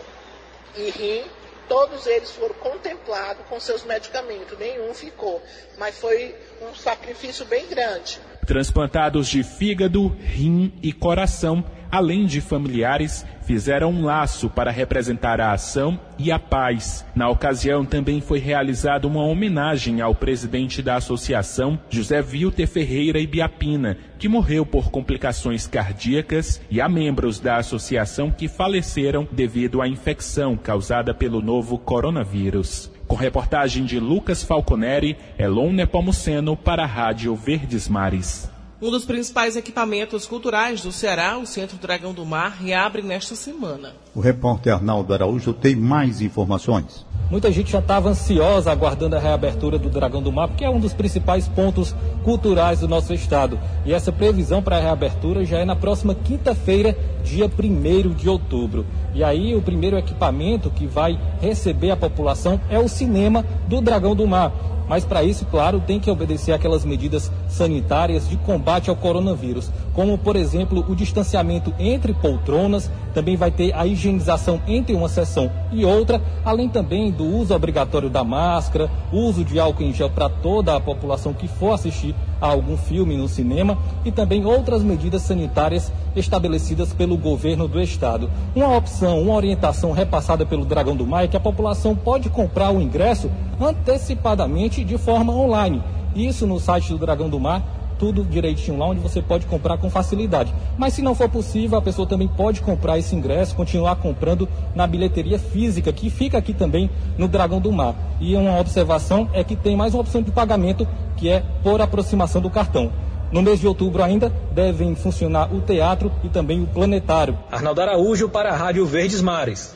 e 0.76 0.90
rim, 0.90 1.24
todos 1.68 2.06
eles 2.08 2.32
foram 2.32 2.56
contemplados 2.56 3.46
com 3.48 3.60
seus 3.60 3.84
medicamentos, 3.84 4.58
nenhum 4.58 4.94
ficou. 4.94 5.42
Mas 5.78 5.98
foi 5.98 6.36
um 6.62 6.74
sacrifício 6.74 7.46
bem 7.46 7.68
grande. 7.68 8.20
Transplantados 8.46 9.28
de 9.28 9.44
fígado, 9.44 10.08
rim 10.20 10.74
e 10.82 10.94
coração, 10.94 11.64
além 11.96 12.26
de 12.26 12.42
familiares, 12.42 13.26
fizeram 13.44 13.90
um 13.90 14.04
laço 14.04 14.50
para 14.50 14.70
representar 14.70 15.40
a 15.40 15.54
ação 15.54 16.00
e 16.18 16.32
a 16.32 16.38
paz. 16.38 17.06
Na 17.16 17.30
ocasião, 17.30 17.86
também 17.86 18.20
foi 18.20 18.40
realizada 18.40 19.08
uma 19.08 19.24
homenagem 19.24 20.02
ao 20.02 20.14
presidente 20.14 20.82
da 20.82 20.96
associação, 20.96 21.80
José 21.90 22.22
Vilter 22.22 22.68
Ferreira 22.68 23.20
Ibiapina, 23.20 23.98
que 24.20 24.28
morreu 24.28 24.66
por 24.66 24.92
complicações 24.92 25.68
cardíacas, 25.68 26.62
e 26.70 26.82
a 26.82 26.90
membros 26.90 27.40
da 27.40 27.58
associação 27.58 28.30
que 28.30 28.48
faleceram 28.48 29.28
devido 29.32 29.82
à 29.82 29.88
infecção 29.88 30.58
causada 30.58 31.14
pelo 31.14 31.42
novo 31.42 31.78
coronavírus. 31.78 32.92
Com 33.08 33.16
reportagem 33.16 33.86
de 33.86 34.00
Lucas 34.00 34.44
Falconeri, 34.44 35.16
Elon 35.38 35.72
Nepomuceno 35.72 36.58
para 36.58 36.84
a 36.84 36.88
Rádio 36.88 37.36
Verdes 37.36 37.88
Mares. 37.88 38.54
Um 38.82 38.92
dos 38.92 39.06
principais 39.06 39.56
equipamentos 39.56 40.26
culturais 40.28 40.82
do 40.82 40.92
Ceará, 40.92 41.38
o 41.38 41.46
Centro 41.46 41.78
Dragão 41.78 42.14
do 42.14 42.26
Mar, 42.26 42.58
reabre 42.62 43.02
nesta 43.02 43.34
semana. 43.34 43.94
O 44.14 44.20
repórter 44.20 44.74
Arnaldo 44.74 45.14
Araújo 45.14 45.54
tem 45.54 45.76
mais 45.76 46.20
informações. 46.20 47.05
Muita 47.30 47.52
gente 47.52 47.72
já 47.72 47.80
estava 47.80 48.10
ansiosa 48.10 48.72
aguardando 48.72 49.16
a 49.16 49.20
reabertura 49.20 49.80
do 49.80 49.90
Dragão 49.90 50.22
do 50.22 50.32
Mar, 50.32 50.48
porque 50.48 50.64
é 50.64 50.70
um 50.70 50.80
dos 50.80 50.94
principais 50.94 51.48
pontos 51.48 51.96
culturais 52.24 52.82
do 52.82 52.88
nosso 52.88 53.14
estado. 53.14 53.60
E 53.84 53.94
essa 53.94 54.12
previsão 54.12 54.62
para 54.62 54.78
a 54.78 54.80
reabertura 54.80 55.44
já 55.44 55.58
é 55.58 55.66
na 55.66 55.76
próxima 55.76 56.14
quinta-feira, 56.14 56.96
dia 57.24 57.48
1 57.48 58.14
de 58.14 58.30
outubro. 58.30 58.86
E 59.14 59.24
aí, 59.24 59.56
o 59.56 59.62
primeiro 59.62 59.98
equipamento 59.98 60.70
que 60.70 60.86
vai 60.86 61.20
receber 61.42 61.90
a 61.90 61.98
população 61.98 62.62
é 62.70 62.78
o 62.78 62.88
cinema 62.88 63.44
do 63.68 63.82
Dragão 63.82 64.16
do 64.16 64.28
Mar. 64.28 64.52
Mas 64.88 65.04
para 65.04 65.24
isso, 65.24 65.46
claro, 65.46 65.80
tem 65.80 66.00
que 66.00 66.12
obedecer 66.12 66.52
aquelas 66.52 66.86
medidas 66.86 67.32
sanitárias 67.48 68.30
de 68.30 68.38
combate 68.38 68.90
ao 68.90 68.96
coronavírus, 68.96 69.72
como 69.96 70.18
por 70.18 70.36
exemplo 70.36 70.86
o 70.88 70.96
distanciamento 70.96 71.74
entre 71.80 72.14
poltronas, 72.14 72.92
também 73.14 73.38
vai 73.38 73.50
ter 73.50 73.74
a 73.74 73.88
higienização 73.88 74.62
entre 74.68 74.94
uma 74.94 75.08
sessão 75.08 75.50
e 75.72 75.86
outra, 75.86 76.22
além 76.44 76.68
também 76.68 77.10
do 77.10 77.24
uso 77.24 77.56
obrigatório 77.56 78.10
da 78.10 78.24
máscara, 78.24 78.92
uso 79.12 79.44
de 79.44 79.58
álcool 79.58 79.84
em 79.84 79.94
gel 79.94 80.10
para 80.10 80.30
toda 80.30 80.76
a 80.76 80.80
população 80.80 81.34
que 81.34 81.48
for 81.48 81.72
assistir 81.72 82.14
a 82.42 82.48
algum 82.48 82.78
filme 82.78 83.16
no 83.16 83.30
cinema 83.30 83.78
e 84.04 84.12
também 84.12 84.46
outras 84.46 84.84
medidas 84.84 85.22
sanitárias 85.22 85.92
estabelecidas 86.16 86.94
pelo 86.94 87.18
governo 87.18 87.68
do 87.68 87.82
estado. 87.82 88.30
Uma 88.54 88.76
opção, 88.76 89.22
uma 89.22 89.34
orientação 89.34 89.94
repassada 89.94 90.46
pelo 90.46 90.66
Dragão 90.66 90.96
do 90.96 91.08
Mar 91.08 91.24
é 91.24 91.28
que 91.28 91.38
a 91.38 91.40
população 91.40 91.96
pode 91.96 92.30
comprar 92.30 92.72
o 92.72 92.82
ingresso 92.82 93.32
antecipadamente 93.60 94.84
de 94.84 94.98
forma 94.98 95.34
online. 95.34 95.82
Isso 96.16 96.46
no 96.46 96.60
site 96.60 96.90
do 96.90 96.98
Dragão 96.98 97.30
do 97.30 97.40
Mar 97.40 97.62
tudo 97.98 98.24
direitinho 98.24 98.78
lá 98.78 98.88
onde 98.88 99.00
você 99.00 99.22
pode 99.22 99.46
comprar 99.46 99.78
com 99.78 99.90
facilidade. 99.90 100.54
Mas 100.78 100.94
se 100.94 101.02
não 101.02 101.16
for 101.16 101.30
possível, 101.30 101.78
a 101.78 101.82
pessoa 101.82 102.08
também 102.08 102.28
pode 102.28 102.62
comprar 102.62 102.98
esse 102.98 103.16
ingresso, 103.16 103.56
continuar 103.56 103.96
comprando 103.98 104.48
na 104.74 104.86
bilheteria 104.86 105.40
física, 105.40 105.92
que 105.92 106.10
fica 106.10 106.38
aqui 106.38 106.54
também 106.54 106.90
no 107.18 107.28
Dragão 107.28 107.60
do 107.60 107.72
Mar. 107.72 107.96
E 108.20 108.36
uma 108.36 108.60
observação 108.60 109.30
é 109.34 109.44
que 109.44 109.56
tem 109.56 109.76
mais 109.76 109.94
uma 109.94 110.02
opção 110.02 110.22
de 110.22 110.32
pagamento, 110.32 110.88
que 111.18 111.30
é 111.30 111.44
por 111.64 111.82
aproximação 111.82 112.42
do 112.42 112.50
cartão. 112.50 112.92
No 113.32 113.42
mês 113.42 113.60
de 113.60 113.68
outubro 113.68 114.04
ainda 114.04 114.30
devem 114.52 114.96
funcionar 114.96 115.54
o 115.54 115.60
teatro 115.62 116.12
e 116.24 116.30
também 116.30 116.62
o 116.62 116.68
planetário. 116.68 117.38
Arnaldo 117.52 117.82
Araújo 117.82 118.30
para 118.30 118.52
a 118.52 118.56
Rádio 118.56 118.86
Verdes 118.86 119.22
Mares. 119.22 119.76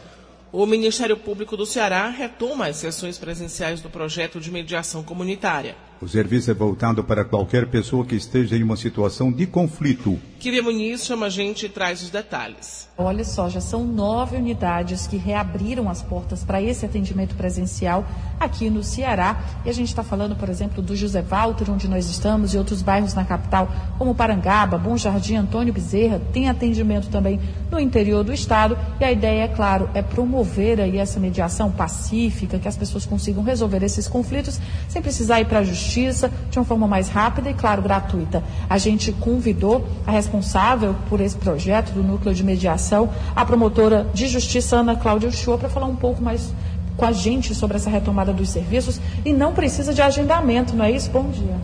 O 0.52 0.66
Ministério 0.66 1.18
Público 1.18 1.56
do 1.56 1.66
Ceará 1.66 2.10
retoma 2.10 2.68
as 2.68 2.78
sessões 2.78 3.18
presenciais 3.18 3.82
do 3.82 3.90
projeto 3.90 4.40
de 4.40 4.50
mediação 4.50 5.04
comunitária. 5.04 5.76
O 6.02 6.08
serviço 6.08 6.50
é 6.50 6.54
voltado 6.54 7.04
para 7.04 7.26
qualquer 7.26 7.68
pessoa 7.68 8.06
que 8.06 8.16
esteja 8.16 8.56
em 8.56 8.64
uma 8.64 8.78
situação 8.78 9.30
de 9.30 9.46
conflito. 9.46 10.18
Kiria 10.40 10.64
Muniz 10.64 11.06
chama 11.06 11.26
a 11.26 11.30
gente 11.30 11.66
e 11.66 11.70
traz 11.70 12.02
os 12.02 12.10
detalhes. 12.10 12.88
Olha 12.98 13.26
só, 13.26 13.50
já 13.50 13.60
são 13.60 13.86
nove 13.86 14.38
unidades 14.38 15.06
que 15.08 15.18
reabriram 15.18 15.90
as 15.90 16.02
portas 16.02 16.42
para 16.42 16.62
esse 16.62 16.86
atendimento 16.86 17.36
presencial 17.36 18.08
aqui 18.40 18.70
no 18.70 18.82
Ceará. 18.82 19.44
E 19.66 19.70
a 19.70 19.74
gente 19.74 19.90
está 19.90 20.02
falando, 20.02 20.38
por 20.38 20.48
exemplo, 20.48 20.82
do 20.82 20.96
José 20.96 21.22
Walter, 21.22 21.70
onde 21.70 21.90
nós 21.90 22.10
estamos, 22.10 22.54
e 22.54 22.58
outros 22.58 22.82
bairros 22.82 23.14
na 23.14 23.26
capital, 23.26 23.70
como 23.98 24.16
Parangaba, 24.16 24.78
Bom 24.78 24.96
Jardim, 24.96 25.36
Antônio 25.36 25.74
Bezerra. 25.74 26.22
Tem 26.32 26.48
atendimento 26.48 27.10
também 27.10 27.42
no 27.70 27.78
interior 27.78 28.24
do 28.24 28.32
estado. 28.32 28.78
E 29.02 29.04
a 29.04 29.12
ideia, 29.12 29.44
é 29.44 29.48
claro, 29.50 29.90
é 29.94 30.02
promover 30.02 30.80
aí 30.80 30.98
essa 30.98 31.20
mediação 31.20 31.70
pacífica, 31.70 32.58
que 32.58 32.68
as 32.70 32.78
pessoas 32.78 33.06
consigam 33.06 33.44
resolver 33.44 33.84
esses 33.84 34.08
conflitos 34.08 34.58
sem 34.88 35.02
precisar 35.02 35.42
ir 35.42 35.46
para 35.46 35.60
a 35.60 35.64
justiça 35.64 35.89
justiça 35.90 36.32
de 36.52 36.60
uma 36.60 36.66
forma 36.66 36.88
mais 36.88 37.10
rápida 37.10 37.50
e, 37.50 37.54
claro, 37.54 37.82
gratuita. 37.82 38.44
A 38.70 38.78
gente 38.78 39.12
convidou 39.12 39.86
a 40.06 40.12
responsável 40.12 40.96
por 41.10 41.20
esse 41.20 41.36
projeto 41.36 41.92
do 41.92 42.04
Núcleo 42.04 42.34
de 42.34 42.44
Mediação, 42.44 43.10
a 43.36 43.44
promotora 43.44 44.08
de 44.14 44.28
justiça 44.28 44.78
Ana 44.78 44.96
Cláudia 44.96 45.30
Uchoa, 45.30 45.58
para 45.58 45.70
falar 45.70 45.88
um 45.88 45.96
pouco 45.96 46.22
mais 46.22 46.54
com 46.96 47.06
a 47.06 47.12
gente 47.12 47.56
sobre 47.56 47.78
essa 47.78 47.90
retomada 47.90 48.32
dos 48.32 48.50
serviços 48.50 49.00
e 49.26 49.34
não 49.34 49.54
precisa 49.54 49.94
de 49.94 50.02
agendamento, 50.02 50.76
não 50.76 50.86
é 50.86 50.92
isso? 50.92 51.10
Bom 51.10 51.30
dia. 51.30 51.56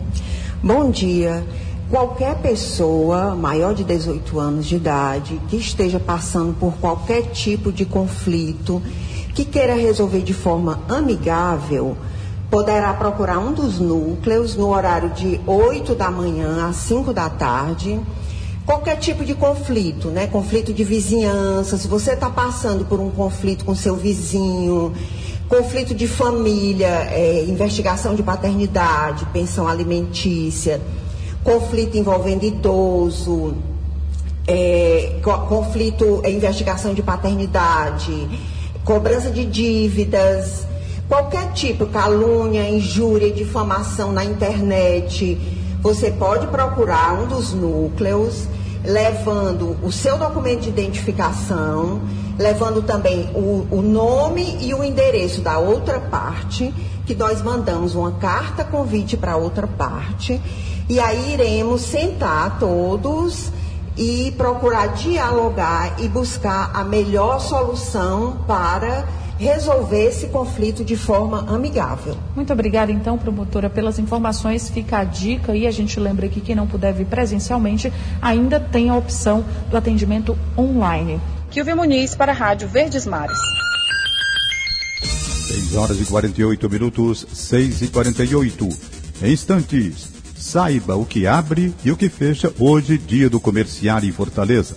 Bom 0.62 0.90
dia. 0.90 1.44
Qualquer 1.88 2.36
pessoa 2.38 3.36
maior 3.36 3.72
de 3.74 3.84
18 3.84 4.40
anos 4.40 4.66
de 4.66 4.74
idade 4.74 5.40
que 5.48 5.56
esteja 5.56 6.00
passando 6.00 6.52
por 6.58 6.74
qualquer 6.78 7.30
tipo 7.30 7.70
de 7.70 7.84
conflito, 7.84 8.82
que 9.34 9.44
queira 9.44 9.74
resolver 9.74 10.22
de 10.22 10.32
forma 10.32 10.80
amigável, 10.88 11.96
poderá 12.50 12.92
procurar 12.94 13.38
um 13.38 13.52
dos 13.52 13.78
núcleos 13.78 14.56
no 14.56 14.68
horário 14.68 15.10
de 15.10 15.40
8 15.46 15.94
da 15.94 16.10
manhã 16.10 16.68
às 16.68 16.76
5 16.76 17.12
da 17.12 17.28
tarde. 17.28 18.00
Qualquer 18.64 18.96
tipo 18.96 19.24
de 19.24 19.34
conflito, 19.34 20.08
né? 20.08 20.26
Conflito 20.26 20.72
de 20.72 20.82
vizinhança, 20.82 21.76
se 21.76 21.86
você 21.86 22.12
está 22.12 22.28
passando 22.28 22.84
por 22.84 22.98
um 22.98 23.10
conflito 23.10 23.64
com 23.64 23.74
seu 23.74 23.94
vizinho, 23.94 24.92
conflito 25.48 25.94
de 25.94 26.08
família, 26.08 27.08
é, 27.12 27.44
investigação 27.44 28.14
de 28.16 28.22
paternidade, 28.22 29.24
pensão 29.26 29.68
alimentícia, 29.68 30.80
conflito 31.44 31.96
envolvendo 31.96 32.44
idoso, 32.44 33.54
é, 34.48 35.20
conflito, 35.48 36.20
é, 36.24 36.30
investigação 36.30 36.92
de 36.92 37.02
paternidade, 37.02 38.28
cobrança 38.84 39.30
de 39.30 39.44
dívidas, 39.44 40.65
Qualquer 41.08 41.52
tipo, 41.52 41.86
calúnia, 41.86 42.68
injúria, 42.68 43.30
difamação 43.30 44.12
na 44.12 44.24
internet, 44.24 45.38
você 45.80 46.10
pode 46.10 46.48
procurar 46.48 47.14
um 47.14 47.28
dos 47.28 47.52
núcleos, 47.52 48.48
levando 48.84 49.76
o 49.84 49.92
seu 49.92 50.18
documento 50.18 50.62
de 50.62 50.68
identificação, 50.68 52.00
levando 52.36 52.82
também 52.82 53.30
o, 53.36 53.68
o 53.70 53.82
nome 53.82 54.58
e 54.60 54.74
o 54.74 54.82
endereço 54.82 55.40
da 55.40 55.58
outra 55.58 56.00
parte, 56.00 56.74
que 57.06 57.14
nós 57.14 57.40
mandamos 57.40 57.94
uma 57.94 58.12
carta 58.12 58.64
convite 58.64 59.16
para 59.16 59.36
outra 59.36 59.68
parte, 59.68 60.40
e 60.88 60.98
aí 60.98 61.34
iremos 61.34 61.82
sentar 61.82 62.58
todos 62.58 63.52
e 63.96 64.32
procurar 64.36 64.88
dialogar 64.88 66.00
e 66.00 66.08
buscar 66.08 66.72
a 66.74 66.82
melhor 66.82 67.40
solução 67.40 68.38
para 68.46 69.06
resolver 69.38 70.04
esse 70.04 70.26
conflito 70.28 70.84
de 70.84 70.96
forma 70.96 71.40
amigável. 71.48 72.16
Muito 72.34 72.52
obrigada, 72.52 72.90
então, 72.90 73.18
promotora, 73.18 73.68
pelas 73.68 73.98
informações. 73.98 74.70
Fica 74.70 74.98
a 74.98 75.04
dica 75.04 75.54
e 75.54 75.66
a 75.66 75.70
gente 75.70 75.98
lembra 76.00 76.28
que 76.28 76.40
quem 76.40 76.54
não 76.54 76.66
puder 76.66 76.92
vir 76.92 77.06
presencialmente 77.06 77.92
ainda 78.20 78.58
tem 78.58 78.88
a 78.88 78.96
opção 78.96 79.44
do 79.70 79.76
atendimento 79.76 80.36
online. 80.56 81.20
Kilvio 81.50 81.76
Muniz 81.76 82.14
para 82.14 82.32
a 82.32 82.34
Rádio 82.34 82.68
Verdes 82.68 83.06
Mares. 83.06 83.38
6 85.46 85.76
horas 85.76 86.00
e 86.00 86.04
48 86.04 86.68
minutos, 86.68 87.26
6 87.32 87.82
e 87.82 87.88
48. 87.88 88.68
Em 89.22 89.32
instantes, 89.32 90.08
saiba 90.36 90.96
o 90.96 91.06
que 91.06 91.26
abre 91.26 91.74
e 91.84 91.90
o 91.90 91.96
que 91.96 92.08
fecha 92.08 92.52
hoje, 92.58 92.98
dia 92.98 93.30
do 93.30 93.40
comerciário 93.40 94.08
em 94.08 94.12
Fortaleza. 94.12 94.76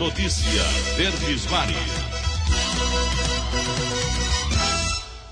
Notícia 0.00 0.62
Verdes 0.96 1.44
Mares. 1.50 1.76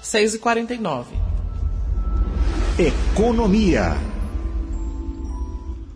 6 0.02 0.34
e 0.34 0.38
49 0.38 1.16
Economia. 2.78 3.96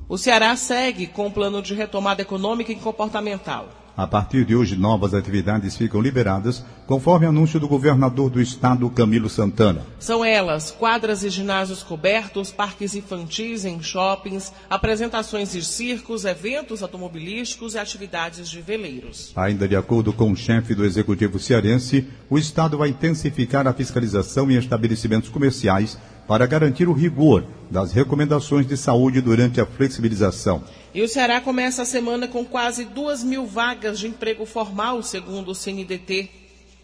O 0.08 0.16
Ceará 0.16 0.56
segue 0.56 1.06
com 1.06 1.26
o 1.26 1.30
plano 1.30 1.61
de 1.61 1.74
retomada 1.74 2.22
econômica 2.22 2.72
e 2.72 2.76
comportamental. 2.76 3.82
A 3.94 4.07
partir 4.07 4.46
de 4.46 4.57
hoje, 4.57 4.74
novas 4.74 5.12
atividades 5.12 5.76
ficam 5.76 6.00
liberadas, 6.00 6.64
conforme 6.87 7.26
anúncio 7.26 7.61
do 7.61 7.68
governador 7.68 8.31
do 8.31 8.40
estado, 8.40 8.88
Camilo 8.88 9.28
Santana. 9.28 9.83
São 9.98 10.24
elas 10.24 10.70
quadras 10.70 11.22
e 11.22 11.28
ginásios 11.28 11.83
cobertos, 11.83 12.50
parques 12.50 12.94
infantis 12.94 13.66
em 13.66 13.83
shoppings, 13.83 14.50
apresentações 14.70 15.52
de 15.52 15.62
circos, 15.62 16.24
eventos 16.24 16.83
automobilísticos 16.83 17.74
e 17.74 17.78
atividades 17.78 18.48
de 18.48 18.62
veleiros. 18.62 19.31
Ainda 19.37 19.68
de 19.68 19.76
acordo 19.76 20.11
com 20.11 20.33
o 20.33 20.37
chefe 20.37 20.74
do 20.74 20.87
executivo 20.87 21.38
cearense, 21.38 22.07
o 22.31 22.38
estado 22.38 22.78
vai 22.78 22.88
intensificar 22.88 23.66
a 23.66 23.74
fiscalização 23.74 24.50
em 24.50 24.57
estabelecimentos 24.57 25.28
comerciais 25.28 25.98
para 26.26 26.46
garantir 26.46 26.88
o 26.88 26.94
rigor 26.94 27.44
das 27.70 27.92
recomendações 27.92 28.66
de 28.66 28.76
saúde 28.76 29.20
durante 29.20 29.61
a 29.61 29.66
flexibilização. 29.66 30.62
E 30.94 31.00
o 31.00 31.09
Ceará 31.09 31.40
começa 31.40 31.83
a 31.83 31.87
semana 31.87 32.28
com 32.28 32.44
quase 32.44 32.85
duas 32.85 33.24
mil 33.24 33.46
vagas 33.46 33.98
de 33.98 34.07
emprego 34.07 34.44
formal, 34.44 35.02
segundo 35.02 35.52
o 35.52 35.55
CNDT. 35.55 36.28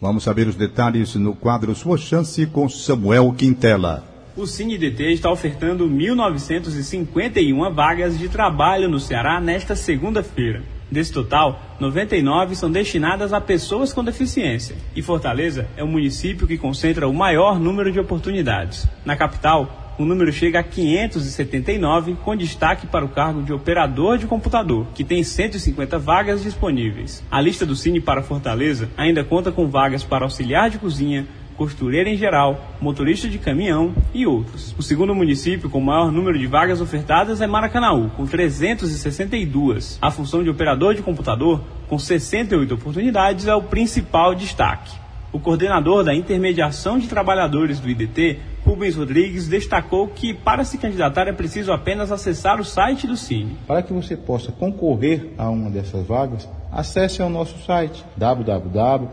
Vamos 0.01 0.23
saber 0.23 0.47
os 0.47 0.55
detalhes 0.55 1.13
no 1.15 1.35
quadro 1.35 1.75
Sua 1.75 1.97
Chance 1.97 2.47
com 2.47 2.67
Samuel 2.67 3.31
Quintela. 3.37 4.03
O 4.37 4.47
CineDT 4.47 5.11
está 5.11 5.29
ofertando 5.29 5.89
1.951 5.89 7.73
vagas 7.73 8.17
de 8.17 8.29
trabalho 8.29 8.87
no 8.87 8.99
Ceará 8.99 9.41
nesta 9.41 9.75
segunda-feira. 9.75 10.63
Desse 10.89 11.11
total, 11.11 11.61
99 11.79 12.55
são 12.55 12.71
destinadas 12.71 13.33
a 13.33 13.41
pessoas 13.41 13.91
com 13.91 14.03
deficiência. 14.03 14.75
E 14.95 15.01
Fortaleza 15.01 15.67
é 15.75 15.83
o 15.83 15.87
município 15.87 16.47
que 16.47 16.57
concentra 16.57 17.07
o 17.07 17.13
maior 17.13 17.59
número 17.59 17.91
de 17.91 17.99
oportunidades. 17.99 18.87
Na 19.03 19.17
capital, 19.17 19.88
o 19.99 20.05
número 20.05 20.31
chega 20.31 20.61
a 20.61 20.63
579, 20.63 22.15
com 22.23 22.33
destaque 22.33 22.87
para 22.87 23.03
o 23.03 23.09
cargo 23.09 23.43
de 23.43 23.51
operador 23.51 24.17
de 24.17 24.25
computador, 24.25 24.87
que 24.95 25.03
tem 25.03 25.21
150 25.21 25.99
vagas 25.99 26.41
disponíveis. 26.41 27.21
A 27.29 27.41
lista 27.41 27.65
do 27.65 27.75
Cine 27.75 27.99
para 27.99 28.23
Fortaleza 28.23 28.89
ainda 28.95 29.25
conta 29.25 29.51
com 29.51 29.67
vagas 29.67 30.01
para 30.01 30.23
auxiliar 30.23 30.69
de 30.69 30.79
cozinha, 30.79 31.27
costureira 31.57 32.09
em 32.09 32.15
geral, 32.15 32.77
motorista 32.79 33.27
de 33.27 33.37
caminhão 33.37 33.93
e 34.13 34.25
outros. 34.25 34.73
O 34.77 34.81
segundo 34.81 35.13
município 35.13 35.69
com 35.69 35.81
maior 35.81 36.09
número 36.13 36.39
de 36.39 36.47
vagas 36.47 36.79
ofertadas 36.79 37.41
é 37.41 37.47
Maracanaú, 37.47 38.09
com 38.11 38.25
362. 38.25 39.99
A 40.01 40.09
função 40.09 40.41
de 40.41 40.49
operador 40.49 40.95
de 40.95 41.01
computador, 41.01 41.61
com 41.89 41.99
68 41.99 42.73
oportunidades, 42.73 43.47
é 43.47 43.53
o 43.53 43.63
principal 43.63 44.33
destaque. 44.33 45.08
O 45.31 45.39
coordenador 45.39 46.03
da 46.03 46.15
intermediação 46.15 46.97
de 46.97 47.07
trabalhadores 47.07 47.79
do 47.79 47.87
IDT, 47.87 48.39
Rubens 48.65 48.95
Rodrigues, 48.95 49.47
destacou 49.47 50.07
que 50.07 50.33
para 50.33 50.63
se 50.63 50.79
candidatar 50.79 51.27
é 51.27 51.31
preciso 51.31 51.71
apenas 51.71 52.11
acessar 52.11 52.59
o 52.59 52.65
site 52.65 53.05
do 53.05 53.15
Cine. 53.15 53.55
Para 53.67 53.83
que 53.83 53.93
você 53.93 54.17
possa 54.17 54.51
concorrer 54.51 55.29
a 55.37 55.47
uma 55.51 55.69
dessas 55.69 56.07
vagas, 56.07 56.49
acesse 56.71 57.21
ao 57.21 57.29
nosso 57.29 57.63
site 57.63 58.03
www.idt.org.br. 58.17 59.11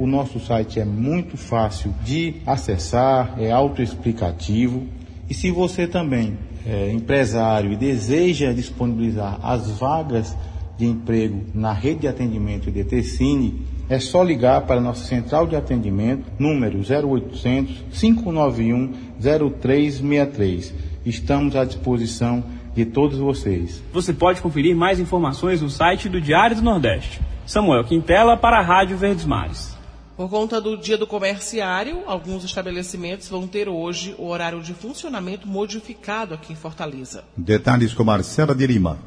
O 0.00 0.06
nosso 0.06 0.40
site 0.40 0.80
é 0.80 0.84
muito 0.84 1.36
fácil 1.36 1.94
de 2.02 2.42
acessar, 2.44 3.36
é 3.38 3.52
autoexplicativo. 3.52 4.84
E 5.28 5.34
se 5.34 5.48
você 5.52 5.86
também 5.86 6.36
é 6.66 6.90
empresário 6.90 7.72
e 7.72 7.76
deseja 7.76 8.52
disponibilizar 8.52 9.38
as 9.42 9.78
vagas 9.78 10.36
de 10.80 10.86
emprego 10.86 11.44
na 11.54 11.74
rede 11.74 12.00
de 12.00 12.08
atendimento 12.08 12.70
IDT 12.70 13.02
Cine, 13.02 13.66
é 13.88 14.00
só 14.00 14.22
ligar 14.22 14.62
para 14.62 14.76
a 14.76 14.80
nossa 14.80 15.04
central 15.04 15.46
de 15.46 15.54
atendimento, 15.54 16.24
número 16.38 16.78
0800 16.78 17.84
591 17.92 18.92
0363. 19.20 20.74
Estamos 21.04 21.54
à 21.54 21.64
disposição 21.64 22.42
de 22.74 22.86
todos 22.86 23.18
vocês. 23.18 23.82
Você 23.92 24.12
pode 24.14 24.40
conferir 24.40 24.74
mais 24.74 24.98
informações 24.98 25.60
no 25.60 25.68
site 25.68 26.08
do 26.08 26.20
Diário 26.20 26.56
do 26.56 26.62
Nordeste. 26.62 27.20
Samuel 27.44 27.84
Quintela 27.84 28.36
para 28.36 28.58
a 28.58 28.62
Rádio 28.62 28.96
Verdes 28.96 29.26
Mares. 29.26 29.76
Por 30.16 30.30
conta 30.30 30.60
do 30.60 30.76
dia 30.76 30.96
do 30.96 31.06
comerciário, 31.06 32.02
alguns 32.06 32.44
estabelecimentos 32.44 33.28
vão 33.28 33.46
ter 33.46 33.68
hoje 33.68 34.14
o 34.18 34.28
horário 34.28 34.62
de 34.62 34.72
funcionamento 34.72 35.48
modificado 35.48 36.32
aqui 36.32 36.52
em 36.52 36.56
Fortaleza. 36.56 37.24
Detalhes 37.36 37.92
com 37.92 38.04
Marcela 38.04 38.54
de 38.54 38.66
Lima. 38.66 38.98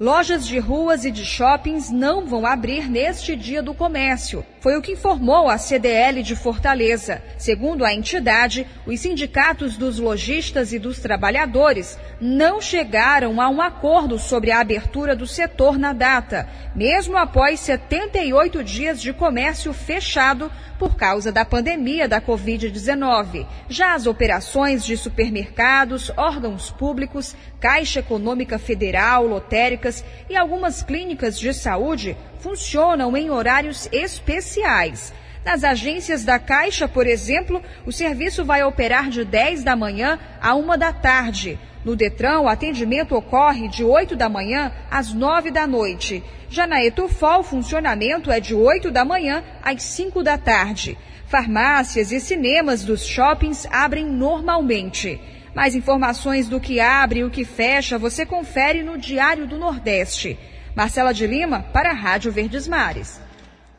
Lojas 0.00 0.44
de 0.44 0.58
ruas 0.58 1.04
e 1.04 1.10
de 1.12 1.24
shoppings 1.24 1.88
não 1.88 2.26
vão 2.26 2.44
abrir 2.44 2.90
neste 2.90 3.36
dia 3.36 3.62
do 3.62 3.72
comércio. 3.72 4.44
Foi 4.58 4.76
o 4.76 4.82
que 4.82 4.94
informou 4.94 5.48
a 5.48 5.56
CDL 5.56 6.20
de 6.20 6.34
Fortaleza. 6.34 7.22
Segundo 7.38 7.84
a 7.84 7.94
entidade, 7.94 8.66
os 8.84 8.98
sindicatos 8.98 9.76
dos 9.76 10.00
lojistas 10.00 10.72
e 10.72 10.80
dos 10.80 10.98
trabalhadores 10.98 11.96
não 12.20 12.60
chegaram 12.60 13.40
a 13.40 13.48
um 13.48 13.62
acordo 13.62 14.18
sobre 14.18 14.50
a 14.50 14.58
abertura 14.58 15.14
do 15.14 15.28
setor 15.28 15.78
na 15.78 15.92
data, 15.92 16.48
mesmo 16.74 17.16
após 17.16 17.60
78 17.60 18.64
dias 18.64 19.00
de 19.00 19.12
comércio 19.12 19.72
fechado 19.72 20.50
por 20.84 20.96
causa 20.96 21.32
da 21.32 21.46
pandemia 21.46 22.06
da 22.06 22.20
Covid-19. 22.20 23.46
Já 23.70 23.94
as 23.94 24.06
operações 24.06 24.84
de 24.84 24.98
supermercados, 24.98 26.12
órgãos 26.14 26.70
públicos, 26.70 27.34
Caixa 27.58 28.00
Econômica 28.00 28.58
Federal, 28.58 29.26
lotéricas 29.26 30.04
e 30.28 30.36
algumas 30.36 30.82
clínicas 30.82 31.38
de 31.38 31.54
saúde 31.54 32.14
funcionam 32.38 33.16
em 33.16 33.30
horários 33.30 33.88
especiais. 33.90 35.10
Nas 35.44 35.62
agências 35.62 36.24
da 36.24 36.38
Caixa, 36.38 36.88
por 36.88 37.06
exemplo, 37.06 37.62
o 37.84 37.92
serviço 37.92 38.44
vai 38.44 38.64
operar 38.64 39.10
de 39.10 39.24
10 39.24 39.62
da 39.62 39.76
manhã 39.76 40.18
a 40.40 40.54
1 40.54 40.78
da 40.78 40.92
tarde. 40.92 41.58
No 41.84 41.94
Detran, 41.94 42.40
o 42.40 42.48
atendimento 42.48 43.14
ocorre 43.14 43.68
de 43.68 43.84
8 43.84 44.16
da 44.16 44.26
manhã 44.26 44.72
às 44.90 45.12
9 45.12 45.50
da 45.50 45.66
noite. 45.66 46.24
Já 46.48 46.66
na 46.66 46.82
Etufol, 46.82 47.40
o 47.40 47.44
funcionamento 47.44 48.30
é 48.30 48.40
de 48.40 48.54
8 48.54 48.90
da 48.90 49.04
manhã 49.04 49.44
às 49.62 49.82
5 49.82 50.22
da 50.22 50.38
tarde. 50.38 50.96
Farmácias 51.26 52.10
e 52.10 52.20
cinemas 52.20 52.82
dos 52.82 53.04
shoppings 53.04 53.66
abrem 53.70 54.06
normalmente. 54.06 55.20
Mais 55.54 55.74
informações 55.74 56.48
do 56.48 56.58
que 56.58 56.80
abre 56.80 57.20
e 57.20 57.24
o 57.24 57.30
que 57.30 57.44
fecha 57.44 57.98
você 57.98 58.24
confere 58.24 58.82
no 58.82 58.96
Diário 58.96 59.46
do 59.46 59.58
Nordeste. 59.58 60.38
Marcela 60.74 61.12
de 61.12 61.26
Lima, 61.26 61.60
para 61.72 61.90
a 61.90 61.94
Rádio 61.94 62.32
Verdes 62.32 62.66
Mares. 62.66 63.23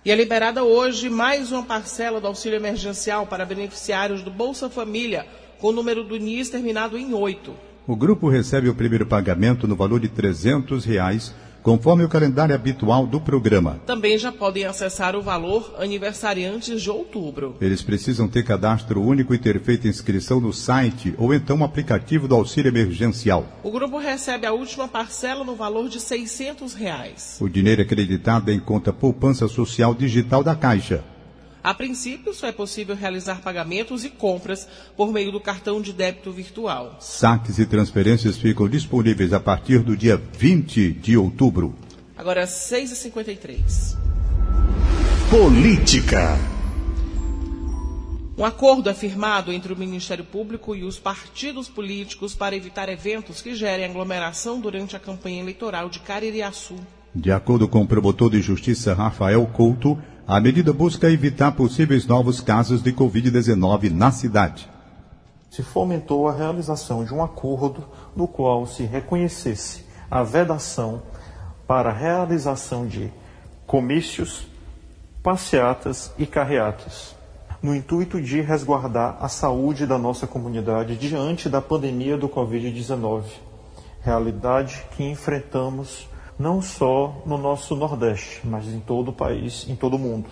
E 0.06 0.12
é 0.12 0.16
liberada 0.16 0.64
hoje 0.64 1.10
mais 1.10 1.52
uma 1.52 1.64
parcela 1.64 2.22
do 2.22 2.28
auxílio 2.28 2.58
emergencial 2.58 3.26
para 3.26 3.44
beneficiários 3.44 4.22
do 4.22 4.30
Bolsa 4.30 4.70
Família, 4.70 5.26
com 5.58 5.70
o 5.70 5.72
número 5.72 6.04
do 6.04 6.16
NIS 6.16 6.48
terminado 6.48 6.96
em 6.96 7.12
8. 7.12 7.52
O 7.88 7.96
grupo 7.96 8.30
recebe 8.30 8.70
o 8.70 8.76
primeiro 8.76 9.08
pagamento 9.08 9.68
no 9.68 9.76
valor 9.76 10.00
de 10.00 10.08
300 10.08 10.86
reais, 10.86 11.34
conforme 11.66 12.04
o 12.04 12.08
calendário 12.08 12.54
habitual 12.54 13.08
do 13.08 13.20
programa. 13.20 13.82
Também 13.88 14.20
já 14.20 14.32
podem 14.32 14.66
acessar 14.66 15.16
o 15.16 15.22
valor 15.24 15.74
aniversariantes 15.80 16.80
de 16.80 16.92
outubro. 16.92 17.56
Eles 17.60 17.82
precisam 17.82 18.28
ter 18.28 18.44
cadastro 18.44 19.02
único 19.02 19.34
e 19.34 19.40
ter 19.40 19.60
feito 19.60 19.88
inscrição 19.88 20.40
no 20.40 20.54
site 20.54 21.16
ou 21.18 21.34
então 21.34 21.58
no 21.58 21.66
aplicativo 21.66 22.28
do 22.28 22.36
auxílio 22.36 22.70
emergencial. 22.70 23.48
O 23.64 23.72
grupo 23.72 23.98
recebe 23.98 24.46
a 24.46 24.54
última 24.54 24.88
parcela 24.88 25.44
no 25.44 25.56
valor 25.56 25.90
de 25.90 26.00
600 26.00 26.76
reais. 26.76 27.40
O 27.42 27.50
dinheiro 27.50 27.82
é 27.82 27.84
acreditado 27.84 28.52
em 28.52 28.60
conta 28.60 28.94
poupança 28.94 29.48
social 29.48 29.96
digital 29.96 30.44
da 30.44 30.56
Caixa. 30.56 31.15
A 31.66 31.74
princípio, 31.74 32.32
só 32.32 32.46
é 32.46 32.52
possível 32.52 32.96
realizar 32.96 33.42
pagamentos 33.42 34.06
e 34.06 34.10
compras 34.12 34.68
por 34.96 35.12
meio 35.12 35.32
do 35.32 35.42
cartão 35.42 35.82
de 35.82 35.92
débito 35.92 36.32
virtual. 36.32 36.98
Saques 37.00 37.58
e 37.58 37.66
transferências 37.66 38.38
ficam 38.38 38.70
disponíveis 38.70 39.34
a 39.34 39.40
partir 39.40 39.80
do 39.80 39.98
dia 39.98 40.16
20 40.16 40.92
de 40.92 41.18
outubro. 41.18 41.74
Agora, 42.16 42.46
6h53. 42.46 43.98
Política. 45.28 46.38
Um 48.38 48.46
acordo 48.46 48.88
é 48.88 48.94
firmado 48.94 49.52
entre 49.52 49.74
o 49.74 49.76
Ministério 49.76 50.24
Público 50.24 50.76
e 50.76 50.84
os 50.84 51.00
partidos 51.00 51.68
políticos 51.68 52.36
para 52.36 52.56
evitar 52.56 52.90
eventos 52.90 53.42
que 53.42 53.56
gerem 53.56 53.86
aglomeração 53.86 54.60
durante 54.60 54.96
a 54.96 55.00
campanha 55.00 55.42
eleitoral 55.42 55.90
de 55.90 55.98
Caririaçu. 55.98 56.76
De 57.16 57.32
acordo 57.32 57.68
com 57.68 57.82
o 57.82 57.88
promotor 57.88 58.30
de 58.30 58.42
justiça 58.42 58.94
Rafael 58.94 59.44
Couto, 59.48 59.98
a 60.28 60.40
medida 60.40 60.74
busca 60.74 61.08
evitar 61.08 61.52
possíveis 61.52 62.08
novos 62.08 62.42
casos 62.42 62.82
de 62.82 62.92
Covid-19 62.92 63.92
na 63.92 64.12
cidade. 64.12 64.68
Se 65.52 65.62
fomentou 65.62 66.28
a 66.28 66.34
realização 66.34 67.06
de 67.06 67.14
um 67.14 67.24
acordo 67.24 67.84
no 68.16 68.28
qual 68.28 68.66
se 68.66 68.84
reconhecesse 68.84 69.86
a 70.10 70.24
vedação 70.24 71.04
para 71.68 71.92
a 71.92 71.94
realização 71.94 72.88
de 72.88 73.14
comícios, 73.68 74.48
passeatas 75.22 76.12
e 76.18 76.26
carreatas, 76.26 77.16
no 77.62 77.76
intuito 77.76 78.20
de 78.20 78.42
resguardar 78.42 79.18
a 79.22 79.28
saúde 79.28 79.86
da 79.86 79.98
nossa 79.98 80.26
comunidade 80.26 80.98
diante 80.98 81.48
da 81.48 81.62
pandemia 81.62 82.18
do 82.18 82.28
Covid-19, 82.28 83.26
realidade 84.02 84.84
que 84.98 85.04
enfrentamos 85.04 86.08
não 86.38 86.62
só 86.62 87.22
no 87.26 87.38
nosso 87.38 87.76
Nordeste, 87.76 88.42
mas 88.44 88.68
em 88.68 88.80
todo 88.80 89.10
o 89.10 89.14
país, 89.14 89.66
em 89.70 89.76
todo 89.76 89.96
o 89.96 90.00
mundo. 90.00 90.30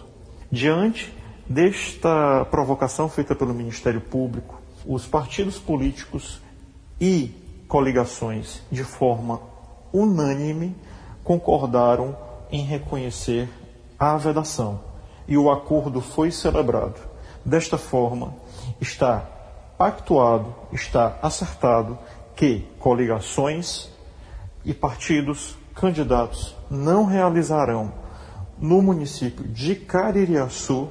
Diante 0.52 1.14
desta 1.48 2.46
provocação 2.46 3.10
feita 3.10 3.36
pelo 3.36 3.54
Ministério 3.54 4.02
Público, 4.02 4.62
os 4.86 5.06
partidos 5.06 5.58
políticos 5.58 6.42
e 7.00 7.32
coligações, 7.68 8.62
de 8.72 8.84
forma 8.84 9.42
unânime, 9.92 10.76
concordaram 11.24 12.16
em 12.52 12.64
reconhecer 12.64 13.50
a 13.98 14.18
vedação 14.18 14.82
e 15.28 15.38
o 15.38 15.50
acordo 15.50 16.02
foi 16.02 16.32
celebrado. 16.32 17.00
Desta 17.46 17.78
forma, 17.78 18.36
está 18.80 19.20
pactuado, 19.78 20.54
está 20.72 21.18
acertado 21.22 21.98
que 22.36 22.68
coligações 22.80 23.90
e 24.66 24.74
partidos 24.74 25.58
candidatos 25.76 26.56
não 26.70 27.06
realizarão 27.06 27.94
no 28.60 28.82
município 28.82 29.48
de 29.48 29.76
Caririaçu 29.76 30.90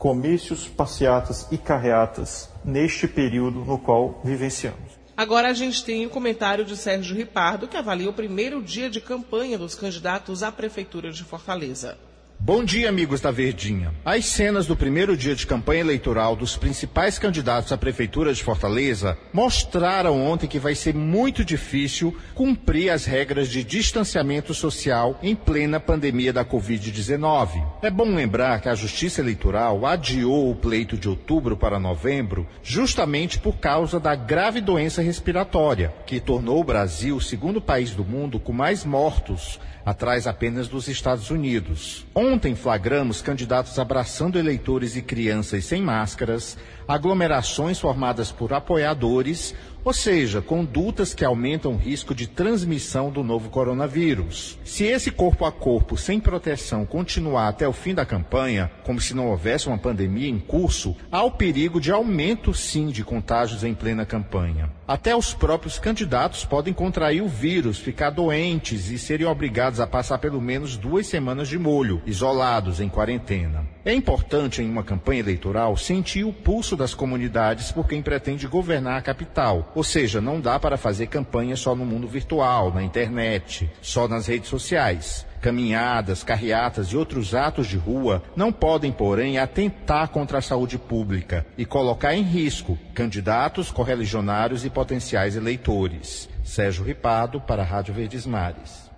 comícios, 0.00 0.66
passeatas 0.66 1.46
e 1.52 1.58
carreatas 1.58 2.48
neste 2.64 3.06
período 3.06 3.60
no 3.66 3.78
qual 3.78 4.18
vivenciamos. 4.24 4.98
Agora 5.14 5.48
a 5.48 5.52
gente 5.52 5.84
tem 5.84 6.06
o 6.06 6.10
comentário 6.10 6.64
de 6.64 6.74
Sérgio 6.74 7.14
Ripardo, 7.14 7.68
que 7.68 7.76
avalia 7.76 8.08
o 8.08 8.14
primeiro 8.14 8.62
dia 8.62 8.88
de 8.88 9.02
campanha 9.02 9.58
dos 9.58 9.74
candidatos 9.74 10.42
à 10.42 10.50
Prefeitura 10.50 11.12
de 11.12 11.22
Fortaleza. 11.22 11.98
Bom 12.42 12.64
dia, 12.64 12.88
amigos 12.88 13.20
da 13.20 13.30
Verdinha. 13.30 13.92
As 14.02 14.24
cenas 14.24 14.66
do 14.66 14.74
primeiro 14.74 15.14
dia 15.14 15.34
de 15.34 15.46
campanha 15.46 15.82
eleitoral 15.82 16.34
dos 16.34 16.56
principais 16.56 17.18
candidatos 17.18 17.70
à 17.70 17.76
Prefeitura 17.76 18.32
de 18.32 18.42
Fortaleza 18.42 19.18
mostraram 19.30 20.18
ontem 20.18 20.46
que 20.46 20.58
vai 20.58 20.74
ser 20.74 20.94
muito 20.94 21.44
difícil 21.44 22.16
cumprir 22.34 22.88
as 22.88 23.04
regras 23.04 23.50
de 23.50 23.62
distanciamento 23.62 24.54
social 24.54 25.20
em 25.22 25.36
plena 25.36 25.78
pandemia 25.78 26.32
da 26.32 26.42
Covid-19. 26.42 27.62
É 27.82 27.90
bom 27.90 28.14
lembrar 28.14 28.58
que 28.62 28.70
a 28.70 28.74
Justiça 28.74 29.20
Eleitoral 29.20 29.84
adiou 29.84 30.50
o 30.50 30.56
pleito 30.56 30.96
de 30.96 31.10
outubro 31.10 31.58
para 31.58 31.78
novembro 31.78 32.48
justamente 32.62 33.38
por 33.38 33.58
causa 33.58 34.00
da 34.00 34.14
grave 34.14 34.62
doença 34.62 35.02
respiratória, 35.02 35.92
que 36.06 36.18
tornou 36.18 36.58
o 36.58 36.64
Brasil 36.64 37.16
o 37.16 37.20
segundo 37.20 37.60
país 37.60 37.90
do 37.90 38.02
mundo 38.02 38.40
com 38.40 38.52
mais 38.54 38.82
mortos 38.82 39.60
atrás 39.90 40.26
apenas 40.26 40.68
dos 40.68 40.88
Estados 40.88 41.30
Unidos. 41.30 42.06
Ontem 42.14 42.54
flagramos 42.54 43.20
candidatos 43.20 43.78
abraçando 43.78 44.38
eleitores 44.38 44.96
e 44.96 45.02
crianças 45.02 45.64
sem 45.64 45.82
máscaras, 45.82 46.56
aglomerações 46.88 47.78
formadas 47.78 48.32
por 48.32 48.52
apoiadores, 48.52 49.54
ou 49.84 49.92
seja, 49.92 50.42
condutas 50.42 51.14
que 51.14 51.24
aumentam 51.24 51.72
o 51.72 51.76
risco 51.76 52.14
de 52.14 52.26
transmissão 52.26 53.10
do 53.10 53.22
novo 53.22 53.48
coronavírus. 53.48 54.58
Se 54.64 54.84
esse 54.84 55.10
corpo 55.10 55.44
a 55.44 55.52
corpo 55.52 55.96
sem 55.96 56.20
proteção 56.20 56.84
continuar 56.84 57.48
até 57.48 57.66
o 57.66 57.72
fim 57.72 57.94
da 57.94 58.04
campanha, 58.04 58.70
como 58.84 59.00
se 59.00 59.14
não 59.14 59.28
houvesse 59.28 59.68
uma 59.68 59.78
pandemia 59.78 60.28
em 60.28 60.38
curso, 60.38 60.96
há 61.10 61.22
o 61.22 61.30
perigo 61.30 61.80
de 61.80 61.90
aumento 61.90 62.52
sim 62.52 62.88
de 62.88 63.02
contágios 63.02 63.64
em 63.64 63.74
plena 63.74 64.04
campanha. 64.04 64.70
Até 64.90 65.14
os 65.14 65.32
próprios 65.32 65.78
candidatos 65.78 66.44
podem 66.44 66.74
contrair 66.74 67.22
o 67.22 67.28
vírus, 67.28 67.78
ficar 67.78 68.10
doentes 68.10 68.90
e 68.90 68.98
serem 68.98 69.24
obrigados 69.24 69.78
a 69.78 69.86
passar 69.86 70.18
pelo 70.18 70.40
menos 70.40 70.76
duas 70.76 71.06
semanas 71.06 71.46
de 71.46 71.56
molho, 71.56 72.02
isolados 72.04 72.80
em 72.80 72.88
quarentena. 72.88 73.64
É 73.84 73.94
importante 73.94 74.60
em 74.60 74.68
uma 74.68 74.82
campanha 74.82 75.20
eleitoral 75.20 75.76
sentir 75.76 76.24
o 76.24 76.32
pulso 76.32 76.76
das 76.76 76.92
comunidades 76.92 77.70
por 77.70 77.86
quem 77.86 78.02
pretende 78.02 78.48
governar 78.48 78.98
a 78.98 79.02
capital. 79.02 79.70
Ou 79.76 79.84
seja, 79.84 80.20
não 80.20 80.40
dá 80.40 80.58
para 80.58 80.76
fazer 80.76 81.06
campanha 81.06 81.54
só 81.54 81.72
no 81.76 81.86
mundo 81.86 82.08
virtual, 82.08 82.74
na 82.74 82.82
internet, 82.82 83.70
só 83.80 84.08
nas 84.08 84.26
redes 84.26 84.48
sociais. 84.48 85.24
Caminhadas, 85.40 86.22
carreatas 86.22 86.88
e 86.88 86.96
outros 86.96 87.34
atos 87.34 87.66
de 87.66 87.76
rua 87.76 88.22
não 88.36 88.52
podem, 88.52 88.92
porém, 88.92 89.38
atentar 89.38 90.08
contra 90.08 90.38
a 90.38 90.42
saúde 90.42 90.76
pública 90.78 91.46
e 91.56 91.64
colocar 91.64 92.14
em 92.14 92.22
risco 92.22 92.78
candidatos, 92.94 93.70
correligionários 93.70 94.64
e 94.64 94.70
potenciais 94.70 95.36
eleitores. 95.36 96.28
Sérgio 96.44 96.84
Ripado, 96.84 97.40
para 97.40 97.62
a 97.62 97.64
Rádio 97.64 97.94
Verdes 97.94 98.26
Mares. 98.26 98.90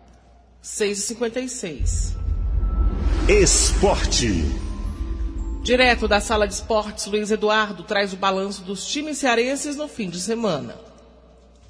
6h56. 0.63 2.17
Esporte. 3.29 4.45
Direto 5.63 6.09
da 6.09 6.21
sala 6.21 6.49
de 6.49 6.55
esportes, 6.55 7.07
Luiz 7.07 7.31
Eduardo 7.31 7.85
traz 7.85 8.13
o 8.13 8.17
balanço 8.17 8.63
dos 8.63 8.85
times 8.85 9.19
cearenses 9.19 9.77
no 9.77 9.87
fim 9.87 10.11
de 10.11 10.19
semana. 10.19 10.75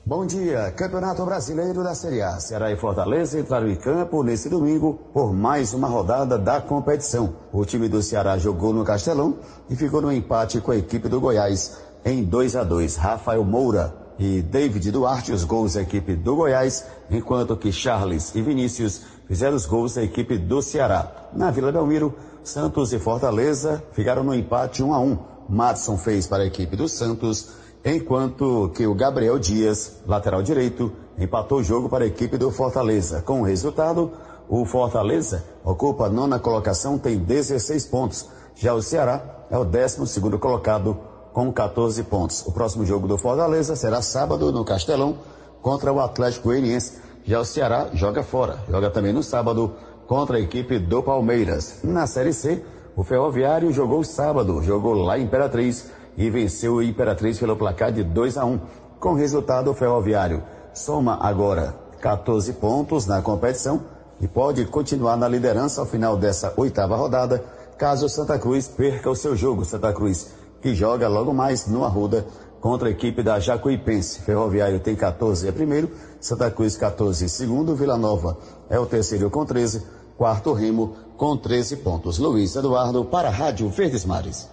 Bom 0.05 0.27
dia, 0.27 0.73
Campeonato 0.73 1.25
Brasileiro 1.25 1.85
da 1.85 1.95
Série 1.95 2.23
A. 2.23 2.41
Ceará 2.41 2.73
e 2.73 2.77
Fortaleza 2.77 3.38
entraram 3.38 3.69
em 3.69 3.77
campo 3.77 4.25
nesse 4.25 4.49
domingo 4.49 4.99
por 5.15 5.33
mais 5.33 5.73
uma 5.73 5.87
rodada 5.87 6.37
da 6.37 6.61
competição. 6.61 7.37
O 7.53 7.65
time 7.65 7.88
do 7.88 8.03
Ceará 8.03 8.37
jogou 8.37 8.73
no 8.73 8.85
Castelão 8.85 9.37
e 9.71 9.77
ficou 9.77 10.03
no 10.03 10.11
empate 10.12 10.61
com 10.61 10.73
a 10.73 10.77
equipe 10.77 11.09
do 11.09 11.21
Goiás 11.21 11.79
em 12.05 12.25
2 12.25 12.57
a 12.57 12.65
2. 12.65 12.97
Rafael 12.97 13.45
Moura 13.45 13.95
e 14.19 14.43
David 14.43 14.91
Duarte 14.91 15.31
os 15.31 15.45
gols 15.45 15.75
da 15.75 15.83
equipe 15.83 16.17
do 16.17 16.35
Goiás, 16.35 16.85
enquanto 17.09 17.57
que 17.57 17.71
Charles 17.71 18.35
e 18.35 18.43
Vinícius 18.43 19.03
fizeram 19.29 19.55
os 19.55 19.67
gols 19.67 19.95
da 19.95 20.03
equipe 20.03 20.37
do 20.37 20.61
Ceará. 20.61 21.29
Na 21.33 21.53
Vila 21.53 21.71
Belmiro, 21.71 22.12
Santos 22.43 22.93
e 22.93 22.99
Fortaleza 22.99 23.81
ficaram 23.93 24.25
no 24.25 24.35
empate 24.35 24.83
1 24.83 24.93
a 24.93 24.99
1. 24.99 25.19
Matson 25.49 25.97
fez 25.97 26.27
para 26.27 26.43
a 26.43 26.47
equipe 26.47 26.75
do 26.75 26.88
Santos, 26.88 27.62
enquanto 27.85 28.71
que 28.75 28.87
o 28.87 28.95
Gabriel 28.95 29.38
Dias, 29.38 30.01
lateral 30.07 30.42
direito, 30.42 30.92
empatou 31.18 31.59
o 31.59 31.64
jogo 31.64 31.88
para 31.88 32.05
a 32.05 32.07
equipe 32.07 32.38
do 32.38 32.51
Fortaleza. 32.51 33.23
Com 33.23 33.40
o 33.40 33.45
resultado, 33.45 34.12
o 34.49 34.64
Fortaleza 34.64 35.45
ocupa 35.64 36.07
a 36.07 36.11
nona 36.11 36.38
colocação, 36.38 36.99
tem 36.99 37.18
16 37.18 37.87
pontos. 37.87 38.29
Já 38.55 38.75
o 38.75 38.83
Ceará 38.83 39.47
é 39.51 39.59
o 39.59 39.64
12 39.64 40.07
segundo 40.07 40.38
colocado 40.38 40.97
com 41.33 41.53
14 41.53 42.03
pontos. 42.05 42.47
O 42.47 42.53
próximo 42.53 42.85
jogo 42.85 43.09
do 43.09 43.18
Fortaleza 43.18 43.75
será 43.75 44.03
sábado 44.03 44.53
no 44.53 44.64
Castelão 44.64 45.16
contra 45.61 45.92
o 45.92 46.01
Atlético 46.01 46.49
Goianiense. 46.49 47.01
Já 47.25 47.40
o 47.40 47.45
Ceará 47.45 47.88
joga 47.95 48.23
fora, 48.23 48.59
joga 48.68 48.90
também 48.90 49.12
no 49.12 49.23
sábado 49.23 49.75
contra 50.07 50.37
a 50.37 50.40
equipe 50.40 50.79
do 50.79 51.03
Palmeiras. 51.03 51.81
Na 51.83 52.07
Série 52.07 52.33
C, 52.33 52.62
o 52.95 53.03
Ferroviário 53.03 53.73
jogou 53.73 54.05
sábado, 54.05 54.62
jogou 54.62 54.92
lá 54.92 55.18
em 55.18 55.25
Imperatriz 55.25 55.90
e 56.16 56.29
venceu 56.31 56.75
o 56.75 56.83
Imperatriz 56.83 57.38
pelo 57.38 57.57
placar 57.57 57.92
de 57.92 58.03
2 58.03 58.37
a 58.37 58.44
1. 58.44 58.61
Com 59.01 59.14
resultado, 59.14 59.70
o 59.70 59.75
Ferroviário 59.75 60.42
soma 60.72 61.18
agora 61.20 61.75
14 62.01 62.53
pontos 62.55 63.07
na 63.07 63.22
competição 63.22 63.83
e 64.20 64.29
pode 64.29 64.64
continuar 64.66 65.16
na 65.16 65.29
liderança 65.29 65.81
ao 65.81 65.87
final 65.87 66.16
dessa 66.16 66.53
oitava 66.57 66.96
rodada, 66.96 67.44
caso 67.77 68.09
Santa 68.09 68.38
Cruz 68.38 68.68
perca 68.68 69.11
o 69.11 69.16
seu 69.16 69.35
jogo. 69.37 69.64
Santa 69.64 69.92
Cruz 69.92 70.33
que 70.61 70.75
joga 70.75 71.09
logo 71.09 71.35
mais 71.35 71.66
no 71.66 71.85
Arruda 71.85 72.25
contra 72.61 72.88
a 72.88 72.92
equipe 72.92 73.22
da 73.22 73.40
Jacuipense. 73.40 74.20
Ferroviário 74.20 74.79
tem 74.79 74.94
14 74.94 75.48
é 75.48 75.53
primeiro, 75.53 75.90
Santa 76.20 76.51
Cruz 76.51 76.77
14 76.77 77.29
segundo, 77.29 77.75
Vila 77.75 77.98
Nova 77.98 78.38
é 78.70 78.79
o 78.79 78.87
terceiro 78.87 79.29
com 79.29 79.44
13 79.44 79.83
quarto 80.16 80.53
Remo 80.53 80.94
com 81.16 81.37
13 81.37 81.79
pontos. 81.79 82.18
Luiz 82.18 82.55
Eduardo 82.55 83.05
para 83.05 83.29
a 83.29 83.33
Rádio 83.33 83.68
Verdes 83.68 84.05
Mares. 84.05 84.52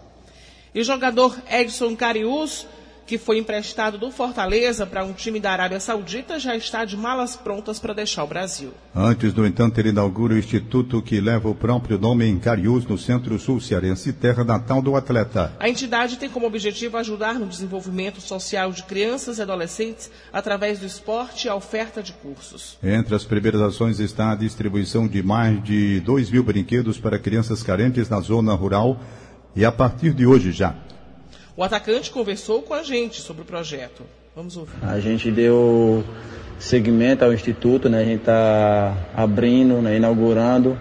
E 0.79 0.81
o 0.81 0.85
jogador 0.85 1.37
Edson 1.51 1.93
Carius, 1.93 2.65
que 3.05 3.17
foi 3.17 3.37
emprestado 3.37 3.97
do 3.97 4.09
Fortaleza 4.11 4.85
para 4.85 5.03
um 5.03 5.11
time 5.11 5.37
da 5.37 5.51
Arábia 5.51 5.77
Saudita, 5.77 6.39
já 6.39 6.55
está 6.55 6.85
de 6.85 6.95
malas 6.95 7.35
prontas 7.35 7.79
para 7.79 7.93
deixar 7.93 8.23
o 8.23 8.27
Brasil. 8.27 8.71
Antes, 8.95 9.33
no 9.33 9.45
entanto, 9.45 9.77
ele 9.77 9.89
inaugura 9.89 10.35
o 10.35 10.37
instituto 10.37 11.01
que 11.01 11.19
leva 11.19 11.49
o 11.49 11.53
próprio 11.53 11.99
nome 11.99 12.25
em 12.25 12.39
Cariús, 12.39 12.85
no 12.85 12.97
centro-sul 12.97 13.59
cearense, 13.59 14.13
terra 14.13 14.45
natal 14.45 14.81
do 14.81 14.95
atleta. 14.95 15.53
A 15.59 15.67
entidade 15.67 16.17
tem 16.17 16.29
como 16.29 16.47
objetivo 16.47 16.95
ajudar 16.95 17.33
no 17.33 17.47
desenvolvimento 17.47 18.21
social 18.21 18.71
de 18.71 18.83
crianças 18.83 19.37
e 19.37 19.41
adolescentes 19.41 20.09
através 20.31 20.79
do 20.79 20.85
esporte 20.85 21.47
e 21.47 21.49
a 21.49 21.55
oferta 21.55 22.01
de 22.01 22.13
cursos. 22.13 22.77
Entre 22.81 23.13
as 23.13 23.25
primeiras 23.25 23.59
ações 23.59 23.99
está 23.99 24.31
a 24.31 24.35
distribuição 24.35 25.09
de 25.09 25.21
mais 25.21 25.61
de 25.61 25.99
2 25.99 26.31
mil 26.31 26.43
brinquedos 26.45 26.97
para 26.97 27.19
crianças 27.19 27.61
carentes 27.61 28.07
na 28.07 28.21
zona 28.21 28.53
rural 28.53 28.97
e 29.55 29.65
a 29.65 29.71
partir 29.71 30.13
de 30.13 30.25
hoje 30.25 30.51
já. 30.51 30.75
O 31.55 31.63
atacante 31.63 32.09
conversou 32.11 32.61
com 32.61 32.73
a 32.73 32.83
gente 32.83 33.19
sobre 33.19 33.41
o 33.41 33.45
projeto. 33.45 34.03
Vamos 34.35 34.55
ouvir. 34.55 34.71
A 34.81 34.99
gente 34.99 35.29
deu 35.29 36.03
seguimento 36.57 37.25
ao 37.25 37.33
Instituto, 37.33 37.89
né? 37.89 37.99
A 37.99 38.05
gente 38.05 38.19
está 38.19 38.95
abrindo, 39.15 39.81
né? 39.81 39.97
inaugurando 39.97 40.77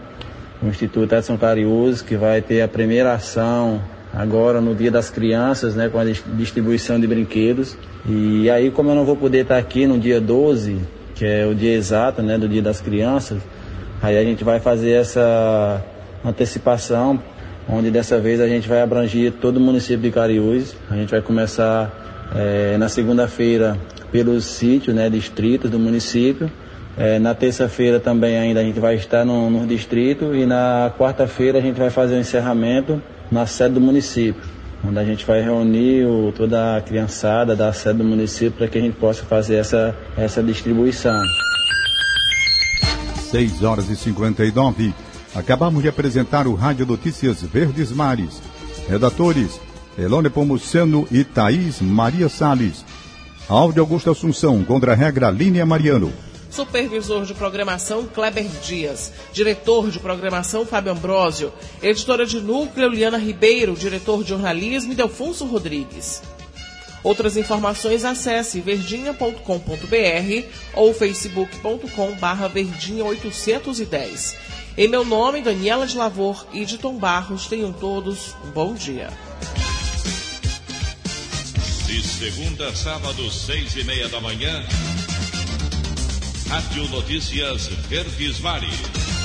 o 0.63 0.67
Instituto 0.67 1.15
Edson 1.15 1.37
Cariús, 1.37 2.03
que 2.03 2.17
vai 2.17 2.43
ter 2.43 2.63
a 2.63 2.69
primeira 2.69 3.15
ação 3.15 3.83
agora 4.13 4.61
no 4.61 4.75
Dia 4.75 4.91
das 4.91 5.11
Crianças, 5.11 5.75
né? 5.75 5.89
Com 5.89 5.99
a 5.99 6.05
distribuição 6.05 7.01
de 7.01 7.07
brinquedos. 7.07 7.77
E 8.07 8.49
aí, 8.51 8.71
como 8.71 8.91
eu 8.91 8.95
não 8.95 9.05
vou 9.05 9.17
poder 9.17 9.43
estar 9.43 9.59
aqui 9.59 9.87
no 9.87 9.99
dia 9.99 10.21
12, 10.21 10.79
que 11.15 11.25
é 11.25 11.47
o 11.47 11.55
dia 11.55 11.75
exato, 11.75 12.23
né? 12.23 12.39
Do 12.39 12.49
Dia 12.49 12.63
das 12.63 12.81
Crianças, 12.81 13.41
aí 14.01 14.17
a 14.17 14.23
gente 14.23 14.45
vai 14.45 14.61
fazer 14.61 14.93
essa 14.93 15.85
antecipação 16.25 17.21
onde 17.69 17.91
dessa 17.91 18.19
vez 18.19 18.41
a 18.41 18.49
gente 18.49 18.69
vai 18.69 18.81
abranger 18.81 19.33
todo 19.33 19.59
o 19.59 19.61
município 19.61 19.99
de 19.99 20.11
Cariús. 20.11 20.75
A 20.91 20.95
gente 20.95 21.11
vai 21.11 21.21
começar 21.21 22.31
é, 22.35 22.79
na 22.79 22.89
segunda-feira 22.89 23.79
pelos 24.11 24.45
sítios, 24.47 24.97
né, 24.97 25.11
distritos 25.11 25.71
do 25.71 25.79
município. 25.79 26.51
É, 26.97 27.19
na 27.19 27.35
terça-feira 27.35 28.01
também 28.01 28.37
ainda 28.37 28.61
a 28.61 28.65
gente 28.65 28.81
vai 28.81 28.97
estar 28.97 29.25
no, 29.25 29.49
no 29.51 29.67
distrito 29.67 30.35
e 30.35 30.45
na 30.47 30.93
quarta-feira 30.99 31.59
a 31.59 31.61
gente 31.61 31.79
vai 31.79 31.91
fazer 31.91 32.17
o 32.17 32.19
encerramento 32.19 33.01
na 33.31 33.47
sede 33.47 33.75
do 33.75 33.81
município, 33.81 34.43
onde 34.85 34.99
a 34.99 35.05
gente 35.05 35.25
vai 35.25 35.41
reunir 35.41 36.07
o, 36.07 36.33
toda 36.33 36.77
a 36.77 36.81
criançada 36.81 37.55
da 37.55 37.73
sede 37.73 37.99
do 37.99 38.05
município 38.05 38.53
para 38.53 38.67
que 38.67 38.79
a 38.79 38.81
gente 38.81 38.97
possa 38.97 39.23
fazer 39.25 39.57
essa, 39.57 39.95
essa 40.17 40.43
distribuição. 40.43 41.21
6 43.31 43.63
horas 43.63 43.91
e 43.91 43.97
59. 43.97 44.93
Acabamos 45.35 45.83
de 45.83 45.89
apresentar 45.89 46.47
o 46.47 46.55
Rádio 46.55 46.87
Notícias 46.87 47.43
Verdes 47.43 47.93
Mares. 47.93 48.41
Redatores: 48.89 49.61
Elone 49.99 50.31
Pomuceno 50.31 51.07
e 51.11 51.25
Thaís 51.25 51.81
Maria 51.81 52.29
Salles. 52.29 52.85
Áudio 53.49 53.83
Augusto 53.83 54.11
Assunção, 54.11 54.63
contra-regra 54.65 55.31
Línia 55.31 55.65
Mariano. 55.65 56.13
Supervisor 56.51 57.25
de 57.25 57.35
programação 57.35 58.07
Kleber 58.07 58.47
Dias. 58.65 59.13
Diretor 59.33 59.91
de 59.91 59.99
programação 59.99 60.67
Fábio 60.67 60.93
Ambrosio. 60.93 61.53
Editora 61.83 62.27
de 62.27 62.41
núcleo 62.41 62.89
Liana 62.89 63.19
Ribeiro. 63.19 63.75
Diretor 63.75 64.23
de 64.23 64.31
jornalismo 64.31 64.95
Delfonso 64.95 65.45
Rodrigues. 65.47 66.23
Outras 67.03 67.37
informações 67.37 68.05
acesse 68.05 68.61
verdinha.com.br 68.61 70.47
ou 70.75 70.93
facebook.com 70.93 72.13
barra 72.17 72.49
verdinha 72.49 73.05
810. 73.05 74.37
Em 74.79 74.87
meu 74.87 75.05
nome, 75.05 75.43
Daniela 75.43 75.89
de 75.89 75.97
Lavor 75.97 76.47
e 76.53 76.65
de 76.65 76.79
Tom 76.79 76.97
Barros, 76.99 77.49
tenham 77.49 77.73
todos 77.73 78.37
um 78.45 78.51
bom 78.53 78.75
dia. 78.75 79.11
De 81.85 82.01
segunda 82.01 82.69
a 82.69 82.77
sábado, 82.77 83.29
seis 83.29 83.75
e 83.75 83.83
meia 83.83 84.09
da 84.09 84.21
manhã, 84.21 84.65
Rádio 86.49 86.89
Notícias 86.91 87.67
Verdes 87.89 88.39
Mares. 88.39 89.18